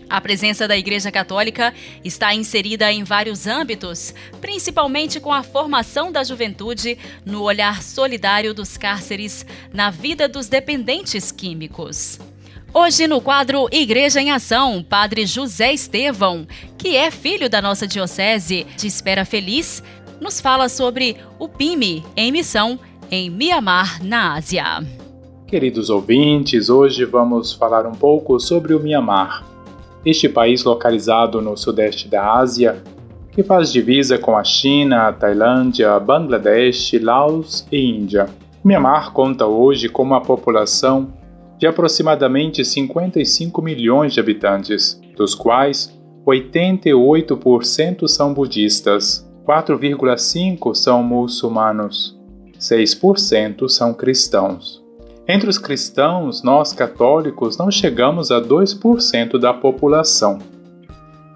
A 0.08 0.20
presença 0.20 0.68
da 0.68 0.76
Igreja 0.76 1.10
Católica 1.10 1.74
está 2.04 2.34
inserida 2.34 2.92
em 2.92 3.02
vários 3.02 3.46
âmbitos, 3.46 4.14
principalmente 4.40 5.18
com 5.18 5.32
a 5.32 5.42
formação 5.42 6.12
da 6.12 6.22
juventude 6.22 6.98
no 7.24 7.42
olhar 7.42 7.82
solidário 7.82 8.54
dos 8.54 8.76
cárceres 8.76 9.44
na 9.72 9.90
vida 9.90 10.28
dos 10.28 10.46
dependentes 10.46 11.32
químicos. 11.32 12.20
Hoje 12.76 13.06
no 13.06 13.20
quadro 13.20 13.68
Igreja 13.70 14.20
em 14.20 14.32
Ação, 14.32 14.82
Padre 14.82 15.24
José 15.26 15.72
Estevão, 15.72 16.44
que 16.76 16.96
é 16.96 17.08
filho 17.08 17.48
da 17.48 17.62
nossa 17.62 17.86
diocese 17.86 18.66
de 18.76 18.88
Espera 18.88 19.24
Feliz, 19.24 19.80
nos 20.20 20.40
fala 20.40 20.68
sobre 20.68 21.16
o 21.38 21.48
PIME 21.48 22.04
em 22.16 22.32
missão 22.32 22.76
em 23.08 23.30
Mianmar, 23.30 24.04
na 24.04 24.34
Ásia. 24.34 24.64
Queridos 25.46 25.88
ouvintes, 25.88 26.68
hoje 26.68 27.04
vamos 27.04 27.52
falar 27.52 27.86
um 27.86 27.92
pouco 27.92 28.40
sobre 28.40 28.74
o 28.74 28.80
Mianmar. 28.80 29.44
Este 30.04 30.28
país 30.28 30.64
localizado 30.64 31.40
no 31.40 31.56
sudeste 31.56 32.08
da 32.08 32.38
Ásia, 32.38 32.82
que 33.30 33.44
faz 33.44 33.72
divisa 33.72 34.18
com 34.18 34.36
a 34.36 34.42
China, 34.42 35.06
a 35.06 35.12
Tailândia, 35.12 36.00
Bangladesh, 36.00 36.94
Laos 37.00 37.64
e 37.70 37.78
Índia. 37.78 38.26
Mianmar 38.64 39.12
conta 39.12 39.46
hoje 39.46 39.88
com 39.88 40.02
uma 40.02 40.20
população 40.20 41.22
de 41.58 41.66
aproximadamente 41.66 42.64
55 42.64 43.62
milhões 43.62 44.12
de 44.12 44.20
habitantes, 44.20 45.00
dos 45.16 45.34
quais 45.34 45.92
88% 46.26 48.08
são 48.08 48.32
budistas, 48.32 49.28
4,5% 49.46 50.74
são 50.74 51.02
muçulmanos, 51.02 52.18
6% 52.58 53.68
são 53.68 53.92
cristãos. 53.92 54.82
Entre 55.28 55.48
os 55.48 55.58
cristãos, 55.58 56.42
nós 56.42 56.72
católicos 56.72 57.56
não 57.56 57.70
chegamos 57.70 58.30
a 58.30 58.40
2% 58.40 59.38
da 59.38 59.54
população. 59.54 60.38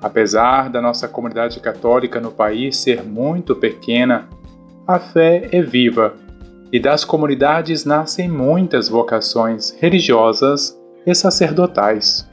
Apesar 0.00 0.70
da 0.70 0.80
nossa 0.80 1.08
comunidade 1.08 1.58
católica 1.60 2.20
no 2.20 2.30
país 2.30 2.76
ser 2.76 3.02
muito 3.02 3.54
pequena, 3.56 4.28
a 4.86 4.98
fé 4.98 5.48
é 5.52 5.62
viva 5.62 6.14
e 6.72 6.78
das 6.78 7.04
comunidades 7.04 7.84
nascem 7.84 8.28
muitas 8.28 8.88
vocações 8.88 9.74
religiosas 9.80 10.78
e 11.06 11.14
sacerdotais. 11.14 12.28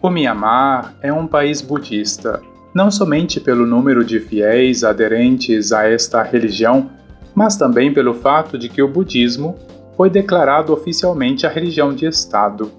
O 0.00 0.10
Mianmar 0.10 0.94
é 1.00 1.12
um 1.12 1.26
país 1.26 1.62
budista, 1.62 2.40
não 2.74 2.90
somente 2.90 3.40
pelo 3.40 3.66
número 3.66 4.04
de 4.04 4.20
fiéis 4.20 4.84
aderentes 4.84 5.72
a 5.72 5.88
esta 5.88 6.22
religião, 6.22 6.90
mas 7.34 7.56
também 7.56 7.92
pelo 7.92 8.12
fato 8.12 8.58
de 8.58 8.68
que 8.68 8.82
o 8.82 8.88
budismo 8.88 9.56
foi 9.96 10.10
declarado 10.10 10.72
oficialmente 10.72 11.46
a 11.46 11.50
religião 11.50 11.94
de 11.94 12.06
Estado. 12.06 12.70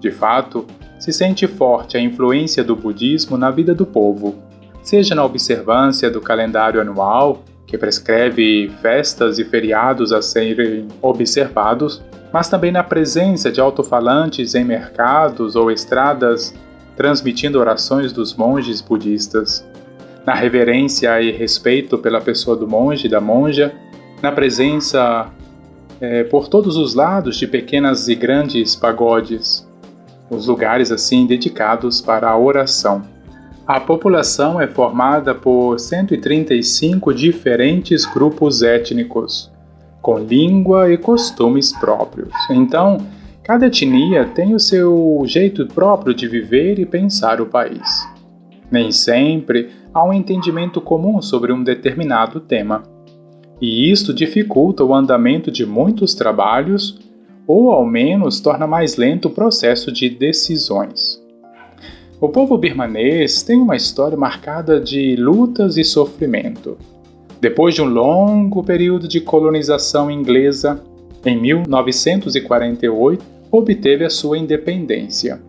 De 0.00 0.10
fato, 0.10 0.66
se 0.98 1.12
sente 1.12 1.46
forte 1.46 1.96
a 1.96 2.00
influência 2.00 2.64
do 2.64 2.74
budismo 2.74 3.36
na 3.36 3.50
vida 3.50 3.74
do 3.74 3.84
povo, 3.84 4.36
seja 4.82 5.14
na 5.14 5.24
observância 5.24 6.10
do 6.10 6.20
calendário 6.20 6.80
anual 6.80 7.44
que 7.66 7.78
prescreve 7.78 8.70
festas 8.80 9.38
e 9.38 9.44
feriados 9.44 10.12
a 10.12 10.20
serem 10.20 10.88
observados, 11.00 12.02
mas 12.32 12.48
também 12.48 12.72
na 12.72 12.82
presença 12.82 13.50
de 13.50 13.60
alto-falantes 13.60 14.54
em 14.54 14.64
mercados 14.64 15.56
ou 15.56 15.70
estradas 15.70 16.54
transmitindo 16.96 17.58
orações 17.58 18.12
dos 18.12 18.34
monges 18.34 18.80
budistas, 18.80 19.66
na 20.24 20.34
reverência 20.34 21.20
e 21.20 21.32
respeito 21.32 21.98
pela 21.98 22.20
pessoa 22.20 22.56
do 22.56 22.68
monge 22.68 23.06
e 23.06 23.10
da 23.10 23.20
monja, 23.20 23.74
na 24.20 24.30
presença 24.30 25.30
é, 26.00 26.24
por 26.24 26.48
todos 26.48 26.76
os 26.76 26.94
lados 26.94 27.36
de 27.36 27.46
pequenas 27.46 28.08
e 28.08 28.14
grandes 28.14 28.76
pagodes, 28.76 29.68
os 30.30 30.46
lugares 30.46 30.92
assim 30.92 31.26
dedicados 31.26 32.00
para 32.00 32.30
a 32.30 32.38
oração. 32.38 33.02
A 33.72 33.80
população 33.80 34.60
é 34.60 34.66
formada 34.66 35.34
por 35.34 35.80
135 35.80 37.14
diferentes 37.14 38.04
grupos 38.04 38.62
étnicos, 38.62 39.50
com 40.02 40.18
língua 40.18 40.92
e 40.92 40.98
costumes 40.98 41.72
próprios. 41.72 42.34
Então, 42.50 42.98
cada 43.42 43.68
etnia 43.68 44.26
tem 44.26 44.54
o 44.54 44.60
seu 44.60 45.22
jeito 45.24 45.66
próprio 45.68 46.12
de 46.12 46.28
viver 46.28 46.78
e 46.78 46.84
pensar 46.84 47.40
o 47.40 47.46
país. 47.46 48.06
Nem 48.70 48.92
sempre 48.92 49.70
há 49.94 50.04
um 50.04 50.12
entendimento 50.12 50.78
comum 50.78 51.22
sobre 51.22 51.50
um 51.50 51.64
determinado 51.64 52.40
tema, 52.40 52.82
e 53.58 53.90
isto 53.90 54.12
dificulta 54.12 54.84
o 54.84 54.94
andamento 54.94 55.50
de 55.50 55.64
muitos 55.64 56.14
trabalhos 56.14 57.00
ou, 57.46 57.72
ao 57.72 57.86
menos, 57.86 58.38
torna 58.38 58.66
mais 58.66 58.96
lento 58.96 59.28
o 59.28 59.34
processo 59.34 59.90
de 59.90 60.10
decisões. 60.10 61.21
O 62.22 62.28
povo 62.28 62.56
birmanês 62.56 63.42
tem 63.42 63.60
uma 63.60 63.74
história 63.74 64.16
marcada 64.16 64.80
de 64.80 65.16
lutas 65.16 65.76
e 65.76 65.82
sofrimento. 65.82 66.78
Depois 67.40 67.74
de 67.74 67.82
um 67.82 67.86
longo 67.86 68.62
período 68.62 69.08
de 69.08 69.20
colonização 69.20 70.08
inglesa, 70.08 70.80
em 71.26 71.36
1948 71.36 73.24
obteve 73.50 74.04
a 74.04 74.10
sua 74.10 74.38
independência. 74.38 75.42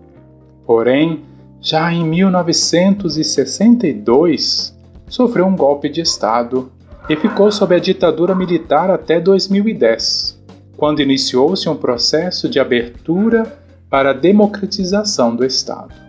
Porém, 0.66 1.22
já 1.62 1.94
em 1.94 2.04
1962, 2.04 4.76
sofreu 5.08 5.46
um 5.46 5.56
golpe 5.56 5.88
de 5.88 6.02
Estado 6.02 6.72
e 7.08 7.16
ficou 7.16 7.52
sob 7.52 7.76
a 7.76 7.80
ditadura 7.80 8.34
militar 8.34 8.90
até 8.90 9.20
2010, 9.20 10.44
quando 10.76 11.04
iniciou-se 11.04 11.70
um 11.70 11.76
processo 11.76 12.50
de 12.50 12.60
abertura 12.60 13.60
para 13.92 14.10
a 14.10 14.14
democratização 14.14 15.36
do 15.36 15.46
Estado. 15.46 16.03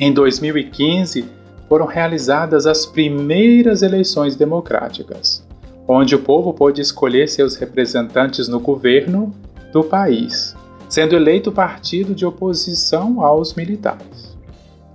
Em 0.00 0.12
2015, 0.12 1.24
foram 1.68 1.84
realizadas 1.84 2.66
as 2.66 2.86
primeiras 2.86 3.82
eleições 3.82 4.36
democráticas, 4.36 5.44
onde 5.88 6.14
o 6.14 6.20
povo 6.20 6.52
pôde 6.52 6.80
escolher 6.80 7.28
seus 7.28 7.56
representantes 7.56 8.46
no 8.46 8.60
governo 8.60 9.34
do 9.72 9.82
país, 9.82 10.54
sendo 10.88 11.16
eleito 11.16 11.50
partido 11.50 12.14
de 12.14 12.24
oposição 12.24 13.24
aos 13.24 13.54
militares. 13.54 14.38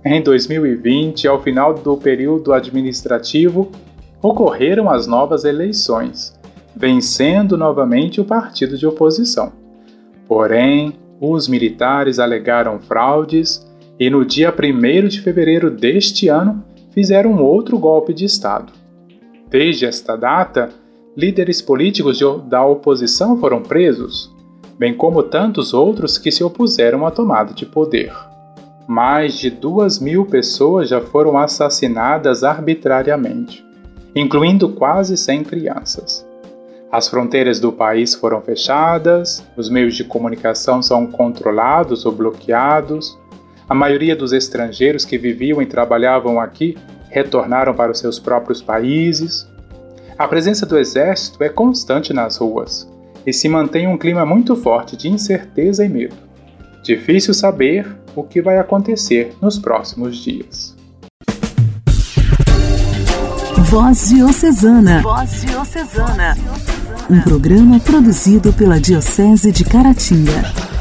Em 0.02 0.22
2020, 0.22 1.28
ao 1.28 1.42
final 1.42 1.74
do 1.74 1.98
período 1.98 2.54
administrativo, 2.54 3.70
ocorreram 4.22 4.88
as 4.88 5.06
novas 5.06 5.44
eleições, 5.44 6.34
vencendo 6.74 7.58
novamente 7.58 8.22
o 8.22 8.24
partido 8.24 8.78
de 8.78 8.86
oposição. 8.86 9.52
Porém, 10.26 10.94
os 11.20 11.46
militares 11.46 12.18
alegaram 12.18 12.80
fraudes 12.80 13.66
e 13.98 14.10
no 14.10 14.24
dia 14.24 14.52
1 14.52 15.08
de 15.08 15.20
fevereiro 15.20 15.70
deste 15.70 16.28
ano 16.28 16.64
fizeram 16.92 17.42
outro 17.42 17.78
golpe 17.78 18.12
de 18.12 18.24
Estado. 18.24 18.72
Desde 19.48 19.86
esta 19.86 20.16
data, 20.16 20.70
líderes 21.16 21.62
políticos 21.62 22.20
da 22.48 22.64
oposição 22.64 23.38
foram 23.38 23.62
presos, 23.62 24.32
bem 24.78 24.94
como 24.94 25.22
tantos 25.22 25.72
outros 25.72 26.18
que 26.18 26.30
se 26.30 26.42
opuseram 26.42 27.06
à 27.06 27.10
tomada 27.10 27.54
de 27.54 27.64
poder. 27.64 28.12
Mais 28.86 29.38
de 29.38 29.48
duas 29.48 29.98
mil 29.98 30.26
pessoas 30.26 30.88
já 30.88 31.00
foram 31.00 31.38
assassinadas 31.38 32.44
arbitrariamente, 32.44 33.64
incluindo 34.14 34.68
quase 34.68 35.16
100 35.16 35.44
crianças. 35.44 36.26
As 36.94 37.08
fronteiras 37.08 37.58
do 37.58 37.72
país 37.72 38.14
foram 38.14 38.40
fechadas, 38.40 39.44
os 39.56 39.68
meios 39.68 39.96
de 39.96 40.04
comunicação 40.04 40.80
são 40.80 41.06
controlados 41.06 42.06
ou 42.06 42.12
bloqueados. 42.12 43.18
A 43.68 43.74
maioria 43.74 44.14
dos 44.14 44.32
estrangeiros 44.32 45.04
que 45.04 45.16
viviam 45.16 45.62
e 45.62 45.66
trabalhavam 45.66 46.38
aqui 46.38 46.76
retornaram 47.08 47.74
para 47.74 47.92
os 47.92 47.98
seus 47.98 48.18
próprios 48.18 48.60
países. 48.60 49.48
A 50.18 50.28
presença 50.28 50.66
do 50.66 50.76
exército 50.76 51.42
é 51.42 51.48
constante 51.48 52.12
nas 52.12 52.36
ruas 52.36 52.90
e 53.26 53.32
se 53.32 53.48
mantém 53.48 53.86
um 53.86 53.96
clima 53.96 54.26
muito 54.26 54.54
forte 54.54 54.96
de 54.96 55.08
incerteza 55.08 55.84
e 55.84 55.88
medo. 55.88 56.14
Difícil 56.82 57.32
saber 57.32 57.86
o 58.14 58.22
que 58.22 58.42
vai 58.42 58.58
acontecer 58.58 59.34
nos 59.40 59.58
próximos 59.58 60.18
dias. 60.18 60.76
Voz 63.70 64.10
Diocesana. 64.10 65.00
Voz 65.00 65.40
Diocesana. 65.42 66.36
Um 67.10 67.20
programa 67.22 67.80
produzido 67.80 68.52
pela 68.52 68.78
Diocese 68.78 69.50
de 69.50 69.64
Caratinga. 69.64 70.73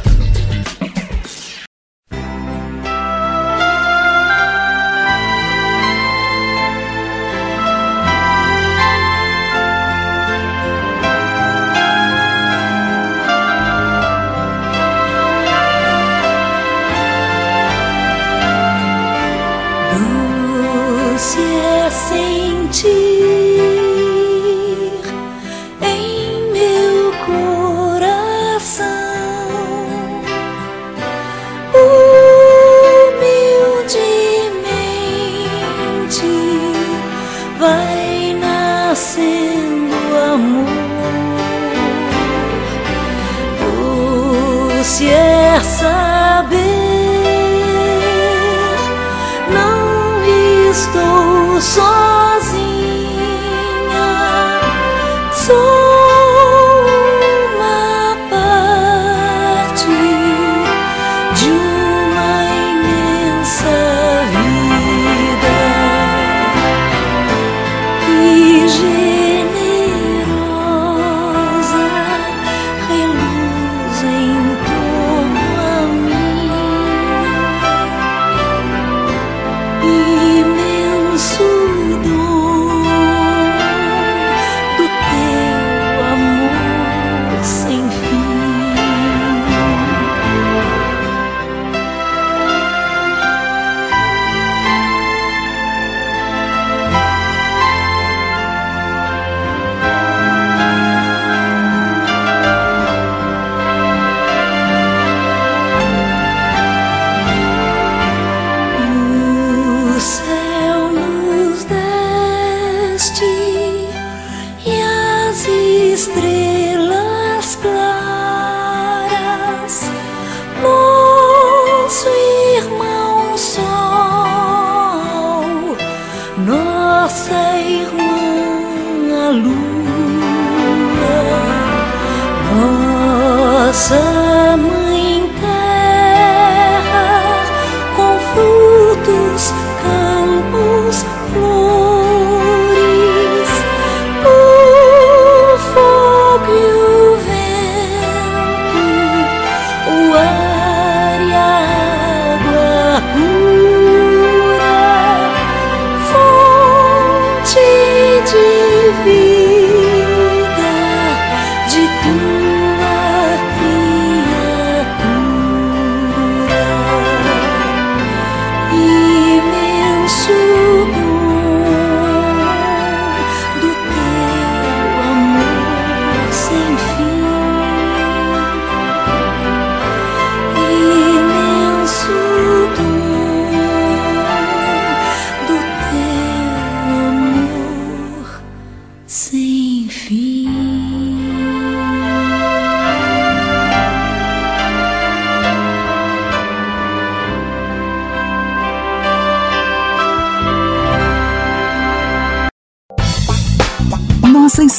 Nossa 162.23 162.62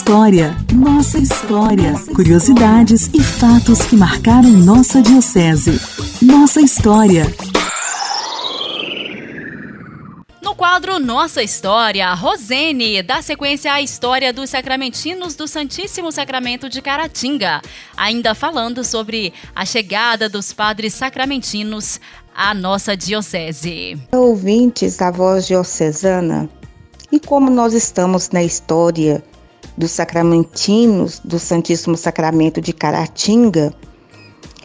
história, 0.04 0.54
nossa 0.74 1.16
história, 1.16 1.94
curiosidades 2.14 3.08
e 3.14 3.22
fatos 3.22 3.86
que 3.86 3.96
marcaram 3.96 4.50
nossa 4.50 5.00
diocese. 5.00 5.80
Nossa 6.20 6.60
história. 6.60 7.24
No 10.42 10.54
quadro 10.54 10.98
Nossa 10.98 11.42
História, 11.42 12.12
Rosene 12.12 13.02
dá 13.02 13.22
sequência 13.22 13.72
à 13.72 13.80
história 13.80 14.30
dos 14.30 14.50
sacramentinos 14.50 15.36
do 15.36 15.48
Santíssimo 15.48 16.12
Sacramento 16.12 16.68
de 16.68 16.82
Caratinga, 16.82 17.62
ainda 17.96 18.34
falando 18.34 18.84
sobre 18.84 19.32
a 19.56 19.64
chegada 19.64 20.28
dos 20.28 20.52
padres 20.52 20.92
sacramentinos 20.92 21.98
à 22.36 22.52
nossa 22.52 22.94
diocese. 22.94 23.96
Ouvintes 24.12 24.98
da 24.98 25.10
voz 25.10 25.46
diocesana, 25.46 26.46
e 27.10 27.18
como 27.18 27.48
nós 27.48 27.72
estamos 27.72 28.28
na 28.28 28.42
história 28.42 29.24
dos 29.76 29.90
sacramentinos 29.90 31.20
do 31.24 31.36
Santíssimo 31.38 31.96
Sacramento 31.96 32.60
de 32.60 32.72
Caratinga, 32.72 33.72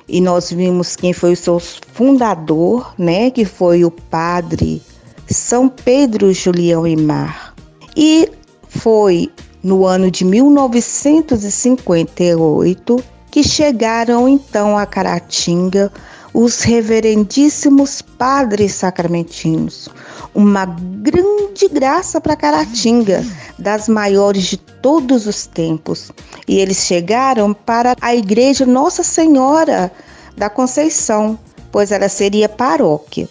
e 0.07 0.19
nós 0.19 0.51
vimos 0.51 0.95
quem 0.95 1.13
foi 1.13 1.33
o 1.33 1.37
seu 1.37 1.59
fundador, 1.59 2.95
né, 2.97 3.29
que 3.29 3.45
foi 3.45 3.85
o 3.85 3.91
padre 3.91 4.81
São 5.27 5.69
Pedro 5.69 6.33
Julião 6.33 6.87
Imar. 6.87 7.53
E 7.95 8.27
foi 8.67 9.29
no 9.61 9.85
ano 9.85 10.09
de 10.09 10.25
1958 10.25 13.03
que 13.29 13.43
chegaram 13.43 14.27
então 14.27 14.75
a 14.77 14.85
Caratinga 14.85 15.91
os 16.33 16.61
reverendíssimos 16.61 18.01
padres 18.01 18.73
sacramentinos. 18.73 19.89
Uma 20.33 20.65
grande 20.65 21.67
graça 21.69 22.21
para 22.21 22.35
Caratinga, 22.35 23.25
das 23.57 23.87
maiores 23.87 24.43
de 24.43 24.57
todos 24.57 25.25
os 25.27 25.45
tempos. 25.45 26.11
E 26.47 26.59
eles 26.59 26.77
chegaram 26.77 27.53
para 27.53 27.95
a 28.01 28.15
igreja 28.15 28.65
Nossa 28.65 29.03
Senhora 29.03 29.91
da 30.37 30.49
Conceição, 30.49 31.37
pois 31.71 31.91
ela 31.91 32.09
seria 32.09 32.47
paróquia. 32.47 33.27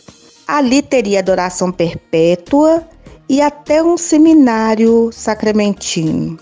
Ali 0.46 0.82
teria 0.82 1.20
adoração 1.20 1.70
perpétua 1.70 2.82
e 3.28 3.40
até 3.40 3.82
um 3.82 3.96
seminário 3.96 5.10
sacramentino. 5.12 6.38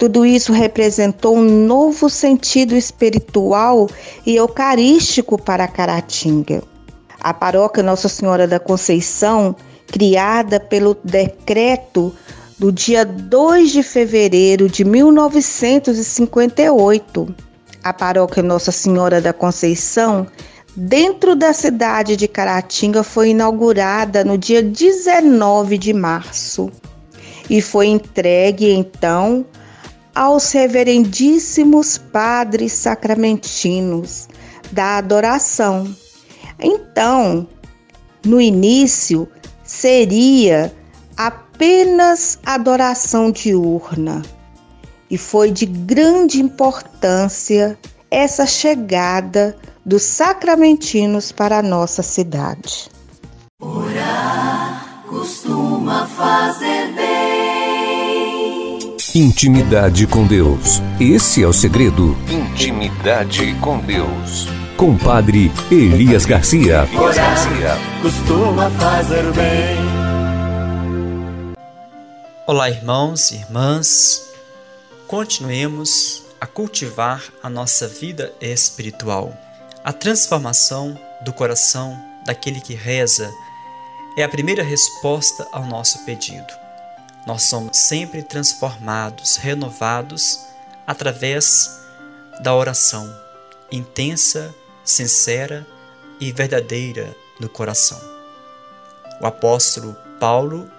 Tudo 0.00 0.24
isso 0.24 0.52
representou 0.54 1.36
um 1.36 1.44
novo 1.44 2.08
sentido 2.08 2.74
espiritual 2.74 3.86
e 4.24 4.36
eucarístico 4.36 5.36
para 5.36 5.68
Caratinga. 5.68 6.62
A 7.20 7.34
paróquia 7.34 7.82
Nossa 7.82 8.08
Senhora 8.08 8.48
da 8.48 8.58
Conceição, 8.58 9.54
criada 9.86 10.58
pelo 10.58 10.96
decreto 11.04 12.14
do 12.58 12.72
dia 12.72 13.04
2 13.04 13.72
de 13.72 13.82
fevereiro 13.82 14.70
de 14.70 14.86
1958, 14.86 17.34
a 17.84 17.92
paróquia 17.92 18.42
Nossa 18.42 18.72
Senhora 18.72 19.20
da 19.20 19.34
Conceição, 19.34 20.26
dentro 20.74 21.36
da 21.36 21.52
cidade 21.52 22.16
de 22.16 22.26
Caratinga, 22.26 23.02
foi 23.02 23.32
inaugurada 23.32 24.24
no 24.24 24.38
dia 24.38 24.62
19 24.62 25.76
de 25.76 25.92
março 25.92 26.72
e 27.50 27.60
foi 27.60 27.88
entregue 27.88 28.70
então 28.70 29.44
aos 30.14 30.50
reverendíssimos 30.52 31.98
padres 31.98 32.72
sacramentinos 32.72 34.28
da 34.72 34.98
adoração. 34.98 35.94
Então, 36.58 37.46
no 38.24 38.40
início, 38.40 39.28
seria 39.64 40.72
apenas 41.16 42.38
adoração 42.44 43.30
diurna, 43.30 44.22
e 45.10 45.18
foi 45.18 45.50
de 45.50 45.66
grande 45.66 46.40
importância 46.40 47.78
essa 48.10 48.46
chegada 48.46 49.56
dos 49.84 50.02
sacramentinos 50.02 51.32
para 51.32 51.58
a 51.58 51.62
nossa 51.62 52.02
cidade. 52.02 52.90
Orar 53.60 55.04
costuma 55.08 56.06
fazer 56.06 56.92
Intimidade 59.12 60.06
com 60.06 60.24
Deus. 60.24 60.80
Esse 61.00 61.42
é 61.42 61.46
o 61.46 61.52
segredo. 61.52 62.16
Intimidade 62.30 63.54
com 63.54 63.80
Deus. 63.80 64.46
Compadre 64.76 65.50
Elias 65.68 66.24
Garcia. 66.24 66.88
Elias 66.92 67.16
Garcia. 67.16 67.76
Costuma 68.02 68.70
fazer 68.70 69.24
bem. 69.32 69.78
Olá, 72.46 72.70
irmãos 72.70 73.32
e 73.32 73.38
irmãs. 73.38 74.30
Continuemos 75.08 76.22
a 76.40 76.46
cultivar 76.46 77.20
a 77.42 77.50
nossa 77.50 77.88
vida 77.88 78.32
espiritual. 78.40 79.36
A 79.82 79.92
transformação 79.92 80.96
do 81.24 81.32
coração 81.32 82.00
daquele 82.24 82.60
que 82.60 82.74
reza 82.74 83.28
é 84.16 84.22
a 84.22 84.28
primeira 84.28 84.62
resposta 84.62 85.48
ao 85.50 85.66
nosso 85.66 86.04
pedido. 86.04 86.60
Nós 87.26 87.42
somos 87.44 87.76
sempre 87.76 88.22
transformados, 88.22 89.36
renovados 89.36 90.40
através 90.86 91.80
da 92.42 92.54
oração 92.54 93.08
intensa, 93.70 94.54
sincera 94.84 95.66
e 96.18 96.32
verdadeira 96.32 97.14
no 97.38 97.48
coração. 97.48 98.00
O 99.20 99.26
apóstolo 99.26 99.96
Paulo 100.18 100.70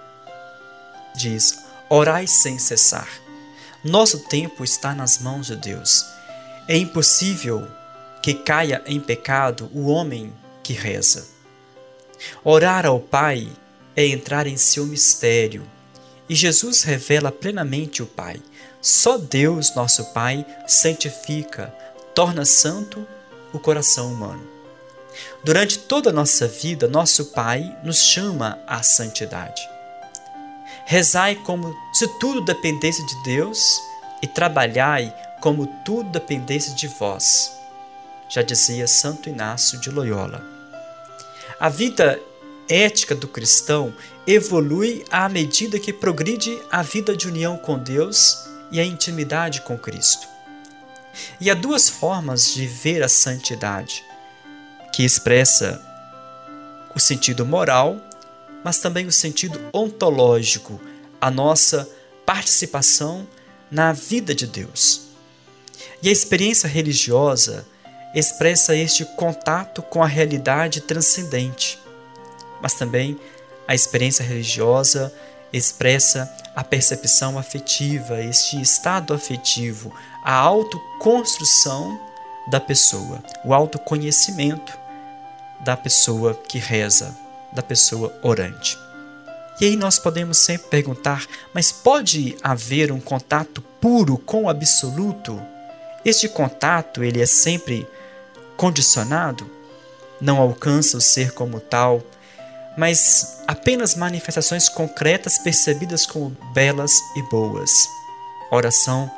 diz: 1.14 1.64
Orai 1.88 2.26
sem 2.26 2.58
cessar. 2.58 3.08
Nosso 3.84 4.20
tempo 4.28 4.62
está 4.62 4.94
nas 4.94 5.18
mãos 5.18 5.46
de 5.46 5.56
Deus. 5.56 6.04
É 6.68 6.76
impossível 6.76 7.66
que 8.22 8.34
caia 8.34 8.82
em 8.86 9.00
pecado 9.00 9.68
o 9.74 9.86
homem 9.86 10.32
que 10.62 10.72
reza. 10.72 11.26
Orar 12.44 12.86
ao 12.86 13.00
Pai 13.00 13.50
é 13.96 14.06
entrar 14.06 14.46
em 14.46 14.56
seu 14.56 14.86
mistério, 14.86 15.66
e 16.32 16.34
Jesus 16.34 16.82
revela 16.82 17.30
plenamente 17.30 18.02
o 18.02 18.06
Pai. 18.06 18.40
Só 18.80 19.18
Deus, 19.18 19.74
nosso 19.74 20.14
Pai, 20.14 20.46
santifica, 20.66 21.70
torna 22.14 22.46
santo 22.46 23.06
o 23.52 23.58
coração 23.58 24.10
humano. 24.10 24.42
Durante 25.44 25.78
toda 25.80 26.08
a 26.08 26.12
nossa 26.12 26.48
vida, 26.48 26.88
nosso 26.88 27.26
Pai 27.32 27.76
nos 27.84 27.98
chama 28.02 28.58
à 28.66 28.82
santidade. 28.82 29.60
Rezai 30.86 31.34
como 31.34 31.70
se 31.92 32.08
tudo 32.18 32.40
dependesse 32.40 33.04
de 33.04 33.22
Deus 33.24 33.78
e 34.22 34.26
trabalhai 34.26 35.14
como 35.42 35.66
tudo 35.84 36.08
dependesse 36.08 36.74
de 36.74 36.86
vós. 36.86 37.52
Já 38.30 38.40
dizia 38.40 38.88
Santo 38.88 39.28
Inácio 39.28 39.78
de 39.78 39.90
Loyola. 39.90 40.42
A 41.60 41.68
vida 41.68 42.18
ética 42.72 43.14
do 43.14 43.28
cristão 43.28 43.94
evolui 44.26 45.04
à 45.10 45.28
medida 45.28 45.78
que 45.78 45.92
progride 45.92 46.58
a 46.70 46.82
vida 46.82 47.14
de 47.14 47.28
união 47.28 47.58
com 47.58 47.78
Deus 47.78 48.46
e 48.70 48.80
a 48.80 48.84
intimidade 48.84 49.60
com 49.60 49.76
Cristo. 49.76 50.26
E 51.38 51.50
há 51.50 51.54
duas 51.54 51.90
formas 51.90 52.54
de 52.54 52.66
ver 52.66 53.02
a 53.02 53.08
santidade, 53.08 54.02
que 54.94 55.04
expressa 55.04 55.82
o 56.94 57.00
sentido 57.00 57.44
moral, 57.44 58.00
mas 58.64 58.78
também 58.78 59.06
o 59.06 59.12
sentido 59.12 59.60
ontológico, 59.72 60.80
a 61.20 61.30
nossa 61.30 61.86
participação 62.24 63.28
na 63.70 63.92
vida 63.92 64.34
de 64.34 64.46
Deus. 64.46 65.08
E 66.02 66.08
a 66.08 66.12
experiência 66.12 66.68
religiosa 66.68 67.66
expressa 68.14 68.74
este 68.74 69.04
contato 69.16 69.82
com 69.82 70.02
a 70.02 70.06
realidade 70.06 70.80
transcendente 70.80 71.81
mas 72.62 72.74
também 72.74 73.18
a 73.66 73.74
experiência 73.74 74.24
religiosa 74.24 75.12
expressa 75.52 76.32
a 76.54 76.64
percepção 76.64 77.38
afetiva, 77.38 78.22
este 78.22 78.60
estado 78.60 79.12
afetivo, 79.12 79.94
a 80.24 80.32
autoconstrução 80.32 82.00
da 82.48 82.60
pessoa, 82.60 83.22
o 83.44 83.52
autoconhecimento 83.52 84.72
da 85.60 85.76
pessoa 85.76 86.34
que 86.34 86.58
reza, 86.58 87.16
da 87.52 87.62
pessoa 87.62 88.12
orante. 88.22 88.78
E 89.60 89.66
aí 89.66 89.76
nós 89.76 89.98
podemos 89.98 90.38
sempre 90.38 90.68
perguntar: 90.68 91.26
mas 91.54 91.70
pode 91.70 92.36
haver 92.42 92.90
um 92.90 93.00
contato 93.00 93.62
puro 93.80 94.18
com 94.18 94.44
o 94.44 94.48
absoluto? 94.48 95.40
Este 96.04 96.28
contato 96.28 97.04
ele 97.04 97.20
é 97.20 97.26
sempre 97.26 97.86
condicionado? 98.56 99.48
Não 100.20 100.40
alcança 100.40 100.96
o 100.96 101.00
ser 101.00 101.32
como 101.32 101.60
tal? 101.60 102.02
Mas 102.76 103.42
apenas 103.46 103.94
manifestações 103.94 104.68
concretas 104.68 105.38
percebidas 105.38 106.06
como 106.06 106.36
belas 106.52 106.92
e 107.16 107.22
boas. 107.30 107.72
Oração 108.50 109.10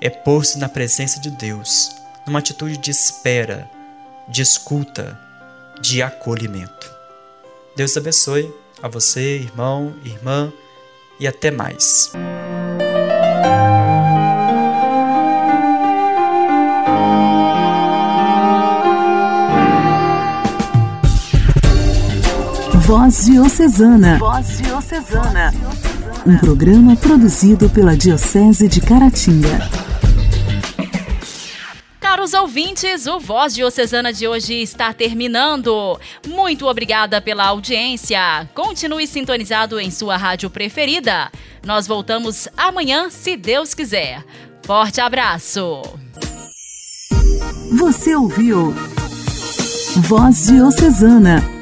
é 0.00 0.10
pôr-se 0.10 0.58
na 0.58 0.68
presença 0.68 1.20
de 1.20 1.30
Deus, 1.30 1.94
numa 2.26 2.38
atitude 2.38 2.76
de 2.76 2.90
espera, 2.90 3.70
de 4.28 4.42
escuta, 4.42 5.18
de 5.80 6.02
acolhimento. 6.02 6.90
Deus 7.76 7.96
abençoe 7.96 8.52
a 8.82 8.88
você, 8.88 9.36
irmão, 9.36 9.94
irmã, 10.04 10.52
e 11.18 11.26
até 11.26 11.50
mais. 11.50 12.10
Voz 22.94 23.24
Diocesana. 23.24 24.18
Voz 24.18 24.58
Diocesana. 24.58 25.50
Um 26.26 26.36
programa 26.36 26.94
produzido 26.94 27.70
pela 27.70 27.96
Diocese 27.96 28.68
de 28.68 28.82
Caratinga. 28.82 29.66
Caros 31.98 32.34
ouvintes, 32.34 33.06
o 33.06 33.18
Voz 33.18 33.54
Diocesana 33.54 34.12
de 34.12 34.28
hoje 34.28 34.60
está 34.60 34.92
terminando. 34.92 35.98
Muito 36.28 36.66
obrigada 36.66 37.18
pela 37.18 37.46
audiência. 37.46 38.46
Continue 38.52 39.06
sintonizado 39.06 39.80
em 39.80 39.90
sua 39.90 40.18
rádio 40.18 40.50
preferida. 40.50 41.32
Nós 41.64 41.86
voltamos 41.86 42.46
amanhã, 42.58 43.08
se 43.08 43.38
Deus 43.38 43.72
quiser. 43.72 44.22
Forte 44.66 45.00
abraço. 45.00 45.80
Você 47.74 48.14
ouviu 48.14 48.74
Voz 49.96 50.46
Diocesana 50.48 51.61